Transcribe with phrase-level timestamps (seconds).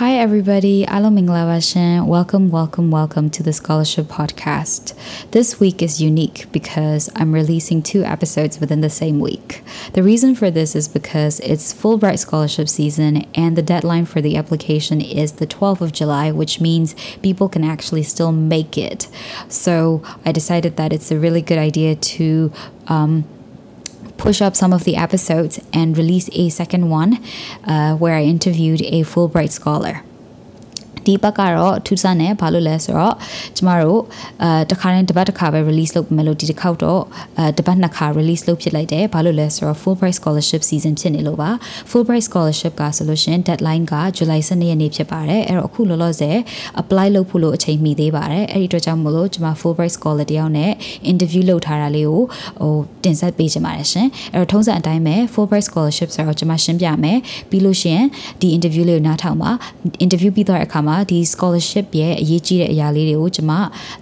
[0.00, 0.86] Hi, everybody.
[0.86, 2.06] Alo Minglavashan.
[2.06, 4.94] Welcome, welcome, welcome to the Scholarship Podcast.
[5.32, 9.62] This week is unique because I'm releasing two episodes within the same week.
[9.92, 14.38] The reason for this is because it's Fulbright Scholarship season and the deadline for the
[14.38, 19.06] application is the 12th of July, which means people can actually still make it.
[19.50, 22.50] So I decided that it's a really good idea to
[22.86, 23.26] um,
[24.20, 27.18] push up some of the episodes and release a second one
[27.64, 30.02] uh, where I interviewed a Fulbright scholar.
[31.06, 33.14] ဒီဘက်ကတော့ထူးဆန်းတယ်ဘာလို့လဲဆိုတော့
[33.56, 34.00] ကျမတို့
[34.42, 37.02] အဲတခါတိုင်းတစ်ပတ်တစ်ခါပဲ release လုပ်မယ်လို့ဒီတစ်ခေါက်တော့
[37.38, 41.50] အဲတစ်ပတ်နှစ်ခါ release လုပ်ဖြစ်လိုက်တယ်ဘာလို့လဲဆိုတော့ full price scholarship season ဖြစ်နေလို့ပါ
[41.90, 46.36] full price scholarship ကဆိုလို့ရှင် deadline က July 12ရက်နေ့ဖြစ်ပါတယ်အဲ့တော့အခုလောလောဆယ်
[46.80, 50.72] apply လုပ်ဖို့လို့အချိန်မီသေးပါတယ်အဲ့ဒီအတွက်ကြောင့်မလို့ကျမ full price scholar တယောက်နဲ့
[51.12, 52.22] interview လုပ်ထားတာလေးကို
[52.62, 52.74] ဟို
[53.04, 57.18] တင်ဆက်ပေးချင်ပါတယ်ရှင်အဲ့တော့ထုံးစံအတိုင်းပဲ full price scholarship ဆိုတော့ကျမရှင်းပြမယ်
[57.50, 58.00] ပြီးလို့ရှင်
[58.40, 59.50] ဒီ interview လေးကိုနားထောင်ပါ
[60.04, 63.52] interview ပြီးသွားတဲ့အခါမှာဒီ scholarship ရဲ့အရေးကြီးတဲ့အရာလေးတွေကိုကျွန်မ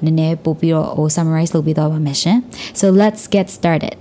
[0.04, 2.38] နည်းနည်းပို့ပြီးတော့ဟို summarize လုပ်ပေးသွားပါမယ်ရှင်
[2.80, 3.98] so let's get started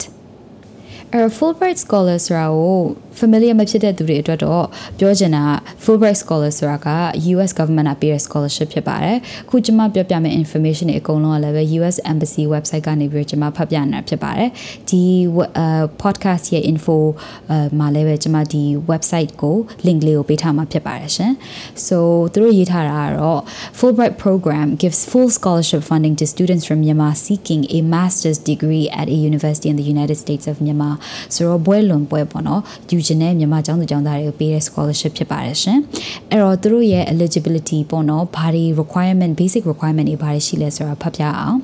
[1.14, 2.80] အဲ Fulbright scholar ဆိုတာကို
[3.21, 4.65] familiar မဖြစ်တဲ့သူတွေအတွက်တော့
[4.99, 5.45] ပြောချင်တာ
[5.83, 6.89] Fulbright scholar ဆိုတာက
[7.35, 9.17] US government အပေးတဲ့ scholarship ဖြစ်ပါတယ်။
[9.49, 14.51] ခုကျွန်မပြောပြမယ့် information တွေအကုန်လုံးကလည်းပဲ US embassy website ကနေပြီးတော့ကျွန်မဖတ်ပြနေတာဖြစ်ပါတယ်။
[14.91, 15.03] ဒီ
[16.03, 16.97] podcast ရဲ့ info
[17.79, 21.33] မှာလည်းပဲကျွန်မဒီ website ကို link လေးကိုပေးထားမှာဖြစ်ပါတယ်ရှင်။
[21.87, 21.97] so
[22.33, 23.41] သူတို့ရေးထားတာကတော့
[23.79, 29.07] Fulbright program gives full scholarship funding to students from Myanmar seeking a master's degree at
[29.15, 30.95] a university in the United States of Myanmar
[31.35, 35.79] ဆိုတော့ဘွဲလွန်ပွဲပေါ့နော်ယူ ချင်တဲ့မြန်မာကျောင်းသူကျောင်းသားတွေကိုပေးတဲ့ scholarship ဖြစ်ပါတယ်ရှင်
[36.31, 41.57] အဲ့တော့သူတို့ရဲ့ eligibility ပေါ့နော်ဘာတွေ requirement basic requirement တွေဘာတွေရှိလဲဆိုတာဖတ်ပြအောင်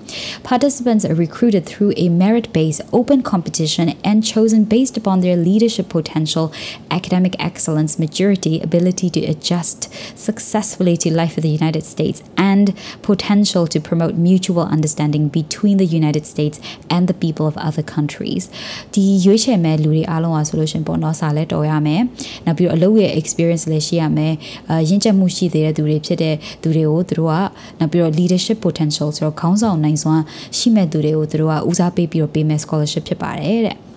[0.50, 5.86] participants are recruited through a merit based open competition and chosen based upon their leadership
[5.98, 6.46] potential
[6.98, 9.78] academic excellence maturity ability to adjust
[10.28, 12.18] successfully to life in the United States
[12.50, 12.66] and
[13.10, 16.56] potential to promote mutual understanding between the United States
[16.94, 18.44] and the people of other countries
[18.94, 22.01] ဒီရွေးချယ်မဲ့လူတွေအားလုံးอ่ะဆိုလို့ရှင်ပေါ့နော်စာ လဲတော်ရမယ်
[22.45, 24.33] နောက်ပြီးတော့အလုပ်ရဲ့ experience လည်းရှိရမယ်
[24.71, 27.35] အရင့်ကျက်မှုရှိသေးတဲ့သူတွေဖြစ်တဲ့သူတွေကိုသူတို့က
[27.79, 30.23] နောက်ပြီးတော့ leadership potential ဆိုတော့ခေါင်းဆောင်နိုင်စွမ်း
[30.57, 33.92] ရှိမဲ့သူတွေကိုသူတို့ကဦးစားပေးပြီးတော့ပေးမဲ့ scholarship ဖြစ်ပါတယ်တဲ့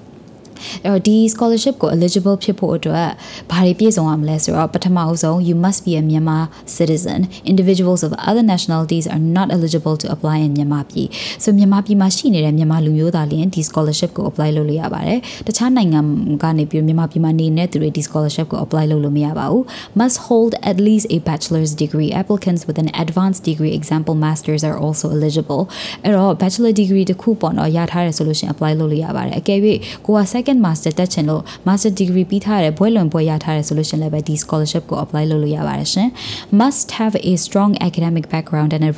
[0.83, 3.09] အဲ့တော့ဒီ scholarship ကို eligible ဖြစ်ဖို့အတွက်
[3.51, 6.43] ဘာတွေပြည့်စုံရမလဲဆိုတော့ပထမအဆုံး you must be a Myanmar
[6.77, 7.19] citizen
[7.51, 11.07] individuals of other nationalities are not eligible to apply in မြန်မာပြည်
[11.43, 15.99] ဆိုမြန်မာပြည်မှာရှိနေတဲ့မြန်မာလူမျိုးသားလျင်ဒီ scholarship ကို apply လုပ်လို့ရပါတယ်တခြားနိုင်ငံ
[16.43, 19.63] ကနေပြီးမြန်မာပြည်မှာနေတဲ့သူတွေဒီ scholarship ကို apply လုပ်လို့မရပါဘူး
[19.99, 24.77] must hold at least a bachelor's degree applicants with an advanced degree example masters are
[24.85, 25.63] also eligible
[26.03, 29.59] အဲ့တော့ bachelor degree တခုပေါ့နော်ရထားတယ်ဆိုလို့ရှိရင် apply လုပ်လို့ရပါတယ်အကယ်၍
[30.05, 36.08] ကိုက second master တက်ချင်လို့ master degree ပြီးထားတယ်ဘွဲလွန်ဘွဲရထားတယ်ဆိုလို့ရှင်လည်းပဲဒီ scholarship ကို apply လုပ်လို့ရပါတယ်ရှင်
[36.60, 38.92] must have a strong academic background and a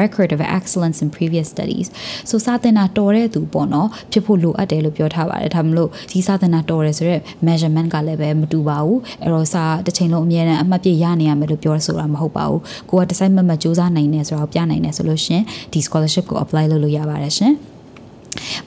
[0.00, 1.86] record of excellence in previous studies
[2.30, 15.42] ဆိုစာသင်တာတော်တဲ့သူပေါ့နော်ဖြစ်ဖို့လိုအပ်တယ်လို့ပြောထားပါတယ်ဒါမှမဟုတ်ဒီစာသင်တာတော်တယ်ဆိုတော့ measurement ကလည်းပဲမတူပါဘူးအဲ့တော့စာတစ်ချိန်လုံးအမြဲတမ်းအမှတ်ပြရနေရမယ်လို့ပြောဆိုတာမဟုတ်ပါဘူးကိုက decide မမစူးစမ်းနိုင်နေဆိုတော့ပြနိုင်တယ်ဆိုလို့ရှင်
[15.72, 17.71] ဒီ scholarship ကို apply လုပ်လို့ရပါတယ်ရှင်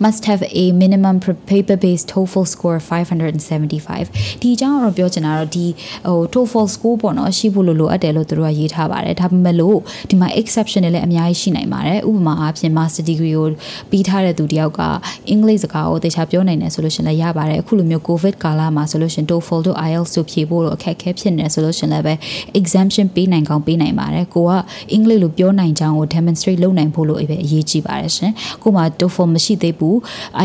[0.03, 1.15] must have a minimum
[1.51, 5.65] paper based TOEFL score 575ဒီအကြောင်းတော့ပြောချင်တာတော့ဒီ
[6.07, 9.77] ဟို TOEFL score ပေါ့နော်ရှိဖို့လိုလိုအပ်တယ်လို့သူတို့ကရေးထားပါတယ်ဒါပေမဲ့လို့
[10.09, 13.47] ဒီမှာ exception တွေလည်းအများကြီးရှိနိုင်ပါတယ်ဥပမာအားဖြင့် master degree ကို
[13.89, 14.81] ပြီးထားတဲ့သူတယောက်က
[15.29, 22.13] အင်္ဂလိပ်စကားကိုသေချာပြောနိုင်တယ်ဆိုလို့ရှင်လည်းရပါတယ်အခုလိုမျိုး covid ကာလမှာဆိုလို့ရှင် TOEFL တို့ IELTS တို့ဖြေဖို့တော့အခက်အခဲဖြစ်နေတယ်ဆိုလို့ရှင်လည်းပဲ
[22.59, 24.51] exemption ပေးနိုင်ကောင်းပေးနိုင်ပါတယ်ကိုက
[24.91, 28.31] အင်္ဂလိပ်လိုပြောနိုင်ကြောင်းကို demonstrate လုပ်နိုင်ဖို့လို့အရေးကြီးပါတယ်ရှင်
[28.63, 29.95] ကိုမှ TOEFL မရှိသေးဘူး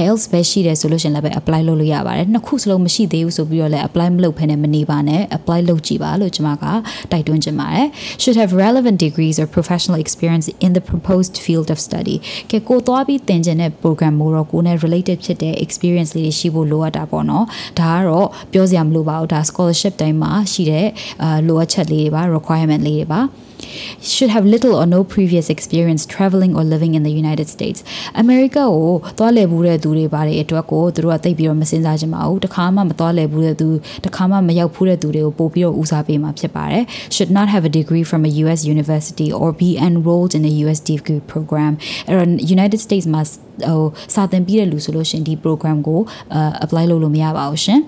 [0.01, 6.65] IELTS ပဲရှိတယ်ဆိုလို့ရှင်လည်းပဲ apply လုပ်လို့ရပါတယ်နှစ်ခုစလုံးမရှိသေးဘူးဆိုပြီးတော့လည်း apply မလုပ်ဖ ೇನೆ မနေပါနဲ့ apply လုပ်ကြည့်ပါလို့ကျွန်မက
[7.13, 7.87] တိုက်တွန်းချင်ပါတယ်
[8.23, 12.17] should have relevant degrees or professional experience in the proposed field of study
[12.51, 17.45] ကဲကိုသွားပြီးသင်ခြင်းတဲ့ program မို့တော့ကိုနဲ့ related ဖြစ်တဲ့ experience လေးတွေရှိဖို့လိုအပ်တာပေါ့နော်
[17.81, 20.87] ဒါကတော့ပြောစရာမလိုပါဘူးဒါ scholarship တိုင်းမှာရှိတဲ့
[21.23, 23.23] အာလိုအပ်ချက်လေးတွေပါ requirement လေးတွေပါ
[24.01, 27.81] should have little or no previous experience traveling or living in the United States
[28.19, 28.71] အမေရိကကို
[29.19, 33.69] သွားလည်ဘူးတဲ့သူတွေပါတယ်အတွက်ကိုသူတို့ကသိပြီးတော့မစင်စားကြပါဘူးတခါမှမသွားလည်ဘူးတဲ့သူ
[34.05, 40.81] တခါမှမရောက်ဘူးတဲ့သူတွေကိုပို့ပြီးတော့ဦးစားပေးမှာဖြစ်ပါတယ် should not have a degree from a US university or be enrolled in a US
[40.91, 41.73] degree program
[42.09, 43.23] အဲ့တော့ United States မှာ
[43.69, 46.01] ဟိုစာသင်ပြီးတဲ့လူဆိုလို့ရှင်ဒီ program ကို
[46.65, 47.81] apply လုပ်လို့မရပါဘူးရှင်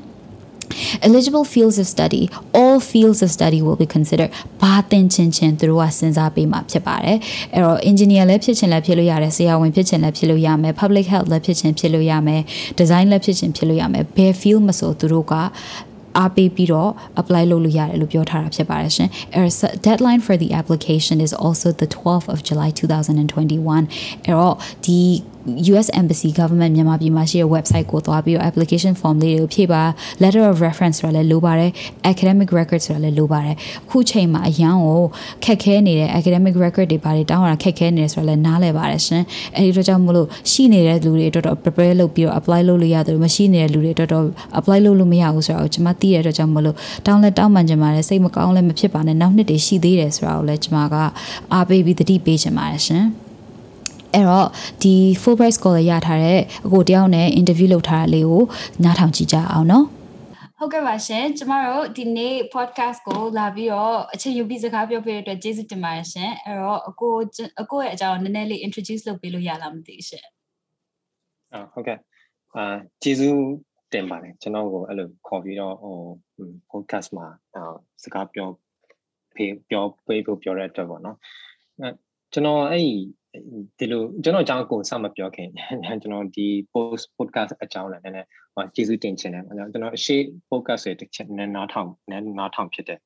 [1.08, 2.24] eligible fields of study
[2.60, 4.32] all fields of study will be considered
[4.62, 7.18] ဘာသင်ချင်ချင်သူတို့ကစဉ်းစားပေးမှာဖြစ်ပါတယ်
[7.54, 12.42] အဲ့တော့ engineer လည်းဖြစ်ချင်လည်းဖြစ်လို့ရတယ်ဆရာဝန်ဖြစ်ချင်လည်းဖြစ်လို့ရမယ် public health လည်းဖြစ်ချင်ဖြစ်လို့ရမယ်
[12.80, 15.34] design လည်းဖြစ်ချင်ဖြစ်လို့ရမယ်ဘယ် field မဆိုသူတို့က
[16.20, 19.46] အားပေးပြီးတော့ apply လုပ်လို့ရတယ်လို့ပြောထားတာဖြစ်ပါတယ်ရှင်။ Er
[19.88, 23.84] deadline for the application is also the 12th of July 2021
[24.26, 24.56] အဲ့တော့
[24.86, 25.00] ဒီ
[25.73, 29.83] US Embassy Government မြန်မာပြည်မှာရှိတဲ့ website ကိုသွားပြီးတော့ application form လေးတွေကိုဖြည့်ပါ
[30.23, 31.71] letter of reference ဆိုတာလည်းလိုပါတယ်
[32.13, 35.01] academic record ဆိုတာလည်းလိုပါတယ်အခုချိန်မှာအရန်ကို
[35.45, 39.23] ခက်ခဲနေတဲ့ academic record တွေပါတယ်တောင်းရတာခက်ခဲနေတယ်ဆိုတာလည်းနားလည်ပါတယ်ရှင်
[39.57, 44.25] အဲဒီတော့ကြောင့်မလို့ရှိနေတဲ့လူတွေအတွက်တော့ prepare လုပ်ပြီးတော့ apply လုပ်လို့ရတယ်မရှိနေတဲ့လူတွေအတွက်တော့
[44.59, 50.97] apply လုပ်လို့မရဘူးဆိုတာကိုကျွန်မသိရတဲ့အတွက်ကြောင့်မလို့တောင်းလဲတောင်းမှန်ကြပါတယ်စိတ်မကောင်းလည်းမဖြစ်ပါနဲ့နောက်နှစ်တွေရှိသေးတယ်ဆိုတာကိုလည်းကျွန်မက
[51.53, 53.22] အားပေးပြီးတတိပေးချင်ပါတယ်ရှင်
[54.15, 54.49] အဲ့တော့
[54.83, 58.43] ဒီ Fulbright Scholar ရထားတဲ့အကိုတယောက်နဲ့ interview လုပ်ထားတာလေးကို
[58.85, 59.87] နားထောင်ကြည့်ကြအောင်နော်
[60.59, 67.13] ဟုတ်ကဲ့ပါရှင်ကျမတို့ဒီနေ့ podcast ကိုလာပြီးတော့အချိန်ယူပြီးစကားပြောပြတဲ့အတွက်ကျေးဇူးတင်ပါတယ်ရှင်အဲ့တော့အကို
[67.61, 70.27] အကိုရဲ့အကြောင်းနည်းနည်းလေး introduce လုပ်ပေးလို့ရလားမသိရှင်
[71.53, 71.99] အာဟုတ်ကဲ့
[72.55, 72.65] အာ
[73.03, 73.39] ကျေးဇူး
[73.93, 75.97] တင်ပါတယ်ကျွန်တော်ကိုအဲ့လိုခေါ်ပြီးတော့ဟို
[76.71, 77.27] podcast မှာ
[78.03, 78.49] စကားပြော
[79.71, 81.17] ပြောပေးဖို့ပြောရတဲ့အတွက်ပေါ့နော်
[81.81, 81.89] အဲ
[82.33, 82.93] ကျွန်တော်အဲ့ဒီ
[83.93, 85.49] လိုကျွန်တော်အကြောင်းကိုစမပြောခင်
[86.03, 90.17] ကျွန်တော်ဒီ post podcast အကြောင်းလည်းနည်းနည်းဟိုကျေးဇူးတင်ချင်တယ်ကျွန်တော်အရှိ
[90.51, 93.01] podcast ရဲ့တစ်ချက်နည်းနားထောင်နည်းနားထောင်ဖြစ်တယ်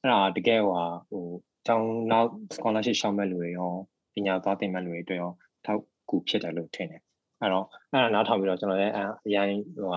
[0.00, 0.76] အဲ့ဒါတကယ်ဟို
[1.10, 1.24] ဟို
[1.66, 3.72] ကျောင်းနောက် scholarship ရှောင်မဲ့လူတွေရော
[4.14, 5.32] ပညာသွားသင်မဲ့လူတွေတွေ့ရော
[5.64, 7.02] ထောက်ကူဖြစ်တယ်လို့ထင်တယ်
[7.40, 8.94] အဲ့တော့အဲ့ဒါနားထောင်ပြီးတော့ကျွန်တော်လည်း
[9.26, 9.48] အရင်
[9.80, 9.92] ဟို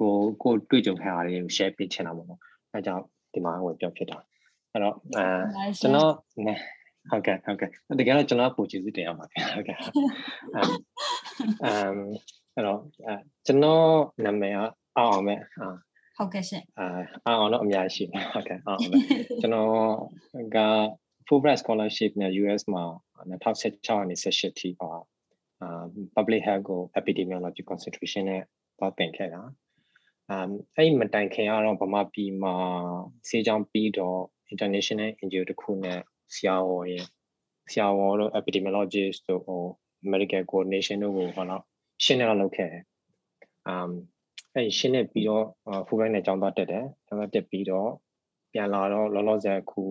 [0.00, 2.40] ကိုကိုတွေ့ကြုံခဲ့တာလေးကို share ပေးချင်တာပေါ့နော်
[2.72, 3.02] အဲကြောင့်
[3.32, 4.18] ဒီမှာဝင်ပြောဖြစ်တာ
[4.72, 6.12] အဲ့တော့အဲကျွန်တော်
[7.10, 7.70] ဟုတ်ကဲ့ဟုတ်ကဲ့
[8.00, 9.86] တကယ်တော့ကျွန်တော်ပို့ကျေးဇူးတင်ရပါခင်ဟုတ်ကဲ့အမ်
[12.54, 13.14] အဲ့တော့အဲ
[13.46, 13.86] ကျွန်တော်
[14.24, 14.58] နာမည်က
[14.98, 15.36] အောင်အောင်ပဲ
[16.16, 16.86] ဟုတ်ကဲ့ရှင်အာ
[17.26, 18.98] အောင်တော့အများကြီးရှိဟုတ်ကဲ့အောင်ပဲ
[19.40, 19.70] ကျွန်တော်
[20.56, 20.58] က
[21.26, 22.84] Fulbright scholarship နဲ့ US မှာ
[23.30, 24.90] 2016နဲ့18ထိပါ
[25.62, 25.84] အာ
[26.16, 28.42] public health ကို epidemiology concentration နဲ့
[28.78, 29.42] ပတ်သင်ခဲ့တာ
[30.30, 32.54] အမ်အဲ့မတိုင်ခင်ကတော့ဗမာပြည်မှာ
[33.28, 34.20] ဆေးကြောင်းပြီးတော့
[34.52, 36.00] international NGO တခုနဲ့
[36.34, 36.94] ဆရာဝန်ရ
[37.70, 39.62] ဆရာဝန်တို့ epidemiologist တို့ဟို
[40.12, 41.62] medical coordination တို့ကိုဟောတော့
[42.04, 42.82] ရှင်းနေတော့လုပ်ခဲ့တယ်။
[43.72, 43.90] um
[44.54, 45.44] အဲ့ရှင်းနေပြီးတော့
[45.86, 47.90] full-time နဲ့ကျောင်းသားတက်တယ်။ကျောင်းသားတက်ပြီးတော့
[48.52, 49.84] ပြန်လာတော့လောလောဆယ်အခု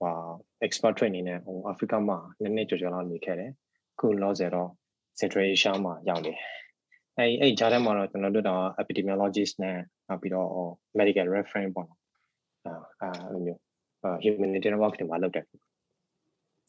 [0.00, 0.12] ဟာ
[0.66, 3.50] expert training နဲ့ဟို Africa မှာနည်းနည်းကြော်ကြော်လောက်နေခဲ့တယ်။
[3.94, 4.70] အခုလောလောဆယ်တော့
[5.18, 6.40] Central Asia မှာရောက်နေတယ်။
[7.18, 9.76] အဲ့အဲ့ဂျားထဲမှာတော့ကျွန်တော်တို့တော့ epidemiologist နဲ့
[10.08, 10.48] နောက်ပြီးတော့
[10.98, 12.00] medical reference ပေါ့နော်။
[13.00, 13.60] အာအဲ့လိုမျိုး
[14.24, 15.44] humanitarian work တွေမှာလုပ်တယ်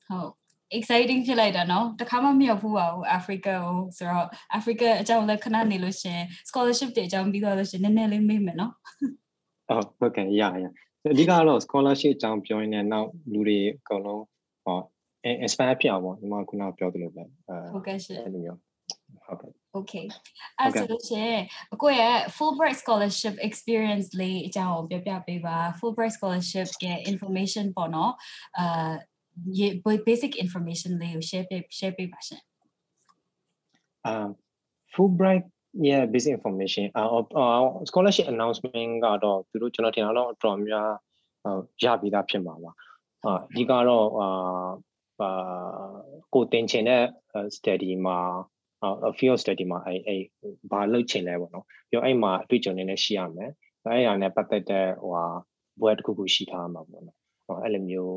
[0.10, 0.30] ဟုတ်
[0.78, 6.20] exciting ဖြစ်လိုက်တာနော်တခါမှမရောက်ဘူးပါဘူး Africa ကိုဆိုတော့ Africa အကြောင်းလည်းခဏနေလို့ရှင်
[6.50, 8.74] scholarship တွေအကြောင်းပြီးတော့လို့ရှင်နည်းနည်းလေးမေ့မယ်နော်
[9.68, 10.66] ဟုတ်ဟုတ်ကဲ့ရရ
[11.12, 14.24] အဓိကတော့ scholarship အကြောင်းပြောရင်းနဲ့နောက်လူတွေအကုန်လုံး
[14.66, 14.80] ဟော
[15.46, 17.24] inspire ဖြစ်အောင်ပေါ့ဒီမှာခုနကပြောသလိုပဲ
[17.74, 18.60] ဟုတ်ကဲ့ရှင်အဲ့လိုမျိုး
[19.26, 20.06] ဟုတ်ကဲ့ Okay
[20.60, 21.36] အဲ့ဆိုလို့ရှင်
[21.74, 28.14] အကိုရဲ့ Fulbright scholarship experience လေးအကြောင်းကိုပြောပြပေးပါ Fulbright scholarship ရဲ့ information ပေါ့နော်
[28.60, 28.92] အာ
[30.08, 32.42] basic information လေးကို share ပေး share ပေးပါရှင်
[34.06, 34.28] အာ
[34.94, 35.46] Fulbright
[35.88, 37.04] yeah basic information အာ
[37.90, 40.90] scholarship announcement ကတော့သူတို့ကျွန်တော်ထင်တာတော့အတော်များ
[41.84, 42.72] ရပြီးသားဖြစ်မှာပါ
[43.26, 44.28] အာဒီကတော့အာ
[46.34, 47.04] ကိုတင်ချင်တဲ့
[47.58, 48.20] study မှာ
[49.18, 50.22] field study မှာအဲ့အဲ့
[50.72, 53.52] ဘာလုပ်ချင်လဲပေါ့နော်ပြီးတော့အဲ့မှာအတွေ့အကြုံနည်းနည်းရှိရမယ်
[53.84, 55.26] အဲ့အရာနဲ့ပတ်သက်တဲ့ဟိုဟာ
[55.82, 57.18] ဘွဲတစ်ခုခုရှိထားမှာပေါ့နော်
[57.66, 58.16] အဲ့လိုမျိုး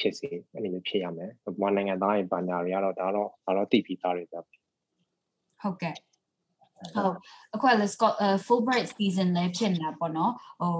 [0.00, 1.30] ဖြစ်စေအဲ့လိုမျိုးဖြစ်ရမယ်။
[1.62, 4.38] ဘာနိုင်ငံသားတွေဘာညာတွေကတော့ဒါတော့ဒါတော့တည်ပြီးသားတွေပဲ။
[5.62, 5.96] ဟုတ်ကဲ့
[6.94, 7.16] ဟုတ်
[7.54, 7.92] အခုလည်း
[8.46, 10.74] Fulbright season လည်းဖြစ်နေတာပေါ့နော်ဟို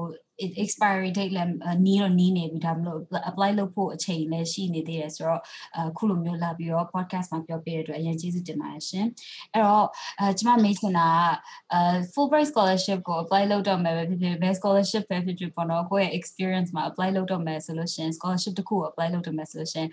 [0.62, 1.52] expiry date လည်း
[1.86, 3.00] နီးတော့နီးနေပြီဒါမလို့
[3.30, 5.40] apply လုပ်ဖို့အချိန်လည်းရှိနေသေးတယ်ဆိုတော့
[5.76, 9.06] အခုလိုမျိုးလာပြီးတော့ podcast မှာပြောပြတဲ့အတွက်အရင်ကျေးဇူးတင်ပါတယ်ရှင်
[9.52, 9.86] အဲ့တော့
[10.20, 11.76] အဲကျွန်မမေးချင်တာက
[12.12, 19.08] Fulbright scholarship ကို apply လုပ်တော့မယ်ပဲဖြစ်ဖြစ် best scholarship ပဲဖြစ်ဖြစ်ပေါ့နော်ကိုယ့်ရဲ့ experience မှာ apply လုပ်တော့မယ်ဆိုလို့ရှင် scholarship တစ်ခုကို apply
[19.14, 19.86] လုပ်တော့မယ်ဆိုလို့ရှင်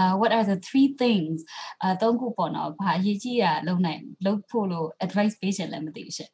[0.00, 1.38] uh what are the three things
[1.82, 6.30] အဲသုံးခုပေါ့နော်ဘာအရေးကြီးတာလုပ်နိုင်လုပ်ဖို့လို့ advice ပေးချင်လည်းမသိဘူးရှင်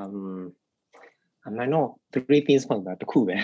[0.00, 0.65] um
[1.48, 3.36] အမှန်တော့ three things မှတာတခုပဲ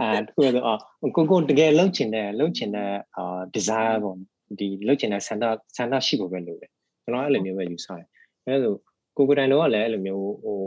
[0.00, 0.78] အဲတခုတော့
[1.16, 4.16] ကိုကိုတကယ်လုပ်ချင်တဲ့လုပ်ချင်တဲ့အာ desire ပေါ့
[4.58, 5.44] ဒီလုပ်ချင်တဲ့ဆန္ဒ
[5.76, 6.70] ဆန္ဒရှိဖို့ပဲလိုတယ်
[7.02, 8.06] ကျွန်တော်အဲ့လိုမျိုးပဲယူဆတယ်
[8.46, 8.74] အဲဒါဆို
[9.16, 10.58] ကိုကိုတိုင်တော့လည်းအဲ့လိုမျိုးဟို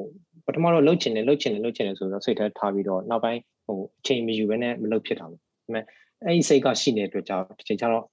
[0.45, 5.83] ပထမတော့လုပ်ချင်တယ်လုပ်ချင်တယ်လုပ်ချင်တယ်ဆိုတော့စိတ်ထဲထားပြီးတော့နောက်ပိုင်းဟိုအချိန်မယူဘဲနဲ့မလုပ်ဖြစ်တာပေါ့ဒါပေမဲ့
[6.25, 8.05] အဲ့ဒီစိတ်ကရှိနေတဲ့အတွက်ကြောင့်တစ်ချိန်ကျတော့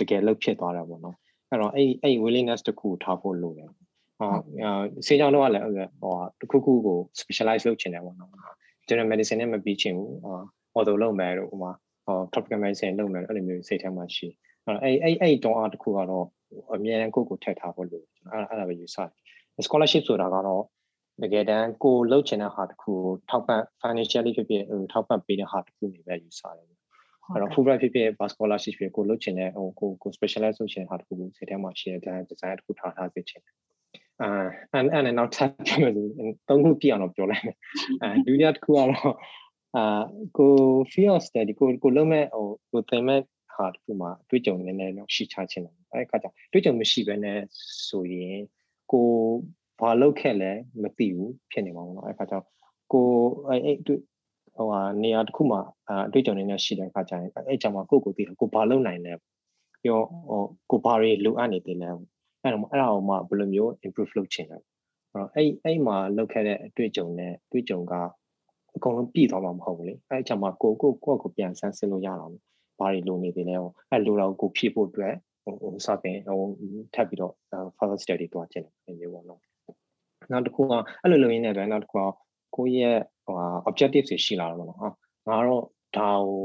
[0.00, 1.16] တကယ်လုပ်ဖြစ်သွားတာပေါ့နော်
[1.50, 3.70] အဲ့တော့အဲ့အဲ့ willingness တခုထားဖို့လိုတယ်
[4.18, 4.28] ဟာ
[5.06, 8.30] ဆေးကြောင်းတော့လည်းဟိုတခုခုကို specialize လုပ်ချင်တယ်ပေါ့နော်
[8.88, 10.38] general medicine နဲ့မပြီးချင်ဘူးဟို
[10.78, 11.72] auto လုပ်မယ်တို့ဟိုမှာ
[12.06, 14.28] ဟို tropical medicine လုပ်မယ်အဲ့လိုမျိုးစိတ်ထဲမှာရှိ
[14.66, 16.26] အဲ့အဲ့အဲ့တောင်းအားတခုကတော့
[16.74, 19.10] အမြဲတမ်းကိုယ့်ကိုထည့်ထားဖို့လို့အဲ့အဲ့ဒါပဲယူဆတယ်
[19.66, 20.62] scholarship ဆိုတာကတော့
[21.22, 26.66] တကယ်တမ်းကိုလှုပ်ချင်တဲ့ဟာတစ်ခုကိုထောက်ပံ့ financially ဖြစ်ဖြစ်ဟိုထောက်ပံ့ပေးတဲ့ဟာတစ်ခုနေပဲယူဆတယ်
[27.32, 33.54] အဲ့တော့ Fulbright ဖြစ်ဖြစ် Basketball ရှိဖြစ်ကိုလှုပ်ချင်တဲ့ဟိုကိုကို specialize လုပ်ချင်တဲ့ဟာတစ်ခုကိုစိတ်ထဲမှာရှိတဲ့ design တစ်ခုထားထားစေချင်တယ်
[34.22, 34.28] အာ
[34.72, 36.06] အဲ့အဲ့နောက်ထပ်ပြောမယ်ဆို
[36.48, 37.56] သုံးခုပြအောင်တော့ပြောလိုက်မယ်
[38.02, 38.90] အဲဒုတိယတစ်ခုကတော့
[39.76, 40.02] အာ
[40.38, 40.52] ကို
[40.92, 43.20] feel study ကိုကိုလုံးမဲ့ဟိုကိုသင်မဲ့
[43.54, 47.38] ဟာတစ်ခုမှာတွေ့ကြုံနေနေတော့ရှိချခြင်းတယ်အဲ့ခါကျတွေ့ကြုံမရှိဘဲနဲ့
[47.88, 48.38] ဆိုရင်
[48.92, 49.10] ကို
[49.80, 50.50] ဘာလုပ်ခဲ့လဲ
[50.82, 52.34] မသိဘူးဖြစ်နေမှာပေါ့နော်အဲ့ခါကျ
[52.92, 53.08] ကို
[53.48, 54.00] အဲ့အဲ့တွေ့
[54.56, 55.60] ဟိုဟာနေရာတစ်ခုမှာ
[56.06, 59.12] အတွေ့အကြုံနေနေရှိတဲ့အခါကျရင်အဲ့ကြောင့်မှကိုကိုသိတယ်ကိုဘာလုပ်နိုင်လဲ
[59.84, 61.90] ပြောဟိုကိုဘာတွေလိုအပ်နေတယ်လဲ
[62.46, 67.94] အဲ့တော့အဲ့ဒါကိုမှဘယ်လိုမျိုး improve လုပ်ချင်လဲအဲ့တော့အဲ့အဲ့မှာလုပ်ခဲ့တဲ့အတွေ့အကြုံနဲ့အတွေ့အကြုံက
[68.76, 72.34] အကုန်လုံးပြည့်သွားမှာမဟုတ်ဘူးလေအဲ့ကြောင့်မှကိုကိုကိုကိုပြန်ဆန်းစစ်လို့ရအောင်
[72.78, 73.56] ဘာတွေလိုနေတယ်လဲ
[73.90, 76.40] အဲ့လိုတော့ကိုဖြည့်ဖို့အတွက်ဟိုစတင်ဟို
[76.94, 77.34] ထပ်ပြီးတော့
[77.76, 78.66] further study တွားခြင်း
[79.00, 79.40] မျိုးပေါ့နော်
[80.30, 80.72] နောက်တစ်ခုက
[81.02, 82.08] အဲ့လိုလိုရင်းနဲ့ပဲနောက်တစ်ခုက
[82.56, 83.36] ကိုယ့်ရဲ့ဟို
[83.68, 84.88] objective တွေရှိလာတော့ပေါ့နော်ဟာ
[85.28, 85.64] ငါတော့
[85.98, 86.42] ဒါကို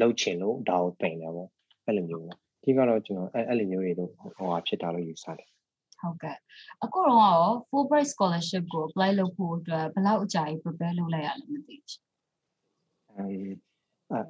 [0.00, 1.48] လုပ်ချင်လို့ဒါကိုတင်တယ်ပေါ့
[1.86, 5.48] အဲ့လိုမျိုးပေါ့ ဒီကတော့ကျွန်တော်အဲ့အဲ့လိုမျိုးတွေလို့ဟိုဟာဖြစ်တာလို့ယူဆတယ်
[6.00, 6.36] ဟုတ်ကဲ့
[6.84, 11.80] အခုတော့ရော Fulbright scholarship ကို apply လုပ်ဖို့အတွက်ဘယ်လောက်အကြာကြီး prepare လုပ်လိုက်ရလဲမသိဘူး
[13.16, 13.56] အမ်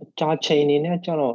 [0.03, 1.35] အကြာချိန်နေနဲ့ကျတော့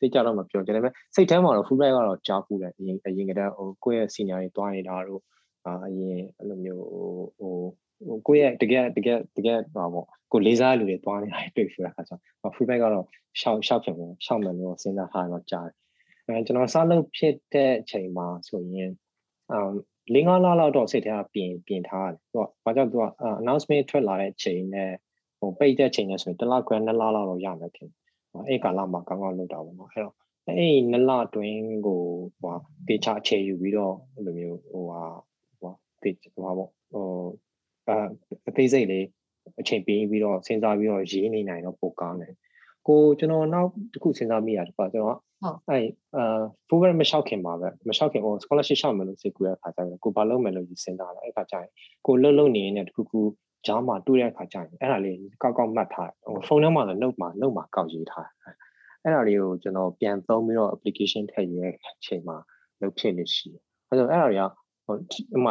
[0.00, 5.22] သိကြတော့မပြောကြတယ်ပဲစိတ်ထဲမှာတော့ Fulbright ကတော့ကြားဖူးတယ်အရင်အရင်ကတည်းကဟိုကိုယ့်ရဲ့ senior တွေတွားနေတာတို့
[5.64, 7.56] အာအရင်အဲ့လိုမျိုးဟိုဟို
[8.26, 13.06] ကိုယ့်ရဲ့တကယ်တကယ်တကယ်ဟာပေါ့ကိုလေးစားလူတွေတွားနေတာတွေ့ဖူးတဲ့အခါကျတော့ Fulbright ကတော့
[13.40, 15.76] ရှောက်ရှောက်ဖြစ်မယ်ရှောက်မယ်လို့စဉ်းစားထားတော့ကြားတယ်
[16.26, 18.90] အဲကျွန်တော်စလုပ်ဖြစ်တဲ့အချိန်မှာဆိုရင်
[19.50, 19.72] အမ်
[20.12, 23.04] လင်းကားလာတော့စိတ်ထဲကပြင်ပြင်ထားတယ်သူကဘာကြောင့်သူက
[23.40, 24.90] announcement ထွက်လာတဲ့ချိန်နဲ့
[25.38, 27.98] ဟိုပိတ်တဲ့ချိန်နဲ့ဆိုရင်တစ်လခွဲနှစ်လလောက်တော့ရမယ်ထင်တယ်
[28.48, 30.14] အဲ့ကာလမှာကောင်းကောင်းလုပ်တာပေါ့နော်အဲ့တော့
[30.46, 32.02] အဲ့နှစ်လတွင်းကို
[32.40, 32.56] ဟို
[32.88, 35.02] တေချာအခြေယူပြီးတော့အဲ့လိုမျိုးဟိုဟာ
[35.60, 37.06] ဟိုတေဟိုဟာပေါ့ဟို
[37.90, 37.98] အာ
[38.48, 39.06] အသေးစိတ်လေး
[39.60, 42.34] အချိန်ပေးပြီးတော့စဉ်းစားပြီးတော့ရေးနေနိုင်တော့ပိုကောင်းတယ်
[42.88, 51.70] ကိုကျွန်တော်နောက်တစ်ခုစဉ်းစားမိတာတပါကျွန်တော်ဟုတ်အဲ့အာ program မလျှောက်ခင်ပါပဲမလျှောက်ခင်ဟို scholarship လျှောက်မယ်လို့စိတ်ကူးရတဲ့ခါကျရင်ကိုဘာလုပ်မယ်လို့စဉ်းစားတယ်အဲ့ခါကျရင်
[52.06, 53.20] ကိုလှုပ်လှုပ်နေနေတဲ့တခုခု
[53.66, 58.28] ဂျားမှာတွေ့တဲ့အခါကျရင်အဲ့ဒါလေးကောက်ကောက်မှတ်ထားဟိုဖုန်းထဲမှာလည်း note မှာ note မှာကောက်ရေးထား
[59.02, 62.36] အဲ့ဒါလေးကိုကျွန်တော်ပြန်သုံးပြီးတော့ application ထည့်ရတဲ့အချိန်မှာ
[62.80, 64.42] လုပ်ဖြစ်နေရှိတယ်အဲ့တော့အဲ့ဒါတွေက
[64.89, 64.95] ဟို
[65.35, 65.45] အမ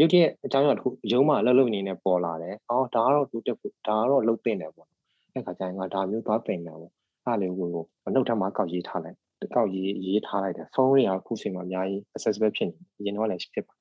[0.00, 4.88] ရုပ်တရက်အကြောင်းအရာတစ်ခုရုံးမှာလှုပ်လှုပ်နေနေပေါ်လာတယ်အော်ဒါကတော့တူတက်ဖို့ဒါကတော့လှုပ်တင်တယ်ပေါ့
[5.32, 6.92] အဲ့ခါကျရင်ငါဒါမျိုးသွားတင်တယ်ပေါ့
[7.26, 9.18] အဲ့လေးကိုနှုတ်ထမှာကောက်ရေးထားလိုက်
[9.54, 13.74] ကောက်ရေးရေးထားလိုက်တယ်ဖုန်းတွေကခုချိန်မှာအများကြီး accessible ဖြစ်နေရင်တော့လည်းဖြစ်ပါ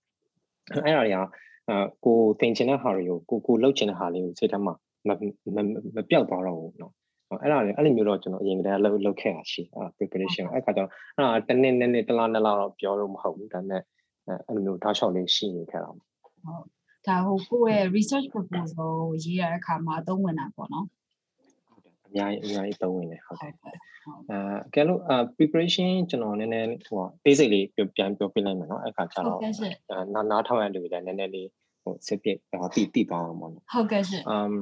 [0.86, 1.17] အဲ့ဒါတွေက
[1.69, 4.74] အာကိုသင်ချင်တဲ့ဟာတွေကိုကိုကိုလှုပ်ချင်တဲ့ဟာလေးကိုစိတ်ထဲမှာ
[5.07, 5.09] မ
[5.95, 6.91] မပြောက်သွားတော့ဘူးเนาะ
[7.41, 13.81] အဲ့ဒါလည်းအဲ့လိုမျိုးတော့ကျွန်တော်အရင်ကတည်းကလှုပ်လှုပ်ခဲ့တာရှိအာ preparation အဲ့ခါကျတော့အဲ့ဒါတစ်နှစ်နှစ်နှစ်တစ်လားနှစ်လားတော့ပြောလို့မဟုတ်ဘူးဒါပေမဲ့
[14.26, 16.09] အဲအဲ့လိုမျိုးထားလျှောက်လေးရှိနေခဲ့တာပေါ့
[16.45, 16.64] ဟုတ်
[17.07, 20.87] ဒါဟိုကိုယ့်ရဲ့ research proposal ကိုရေးရတဲ့အခါမှာအသုံးဝင်တာပေါ့နော်
[22.07, 23.52] အများကြီးအများကြီးသုံးဝင်တယ်ဟုတ်တယ်
[24.31, 24.38] အဲ
[24.75, 25.00] ကဲလို့
[25.37, 29.38] preparation ကျွန်တော်နည်းနည်းဟို basic လေးပြန်ပြောပြလိုက်မယ်နော်အဲ့ခါကျတော့
[30.14, 31.49] နားနားထောင်ရတဲ့လူတွေလည်းနည်းနည်းလေး
[31.83, 34.54] ဟိုစစ်ပြစ်ဟိုတိတိသွားအောင်ပေါ့နော်ဟုတ်ကဲ့ရှင် um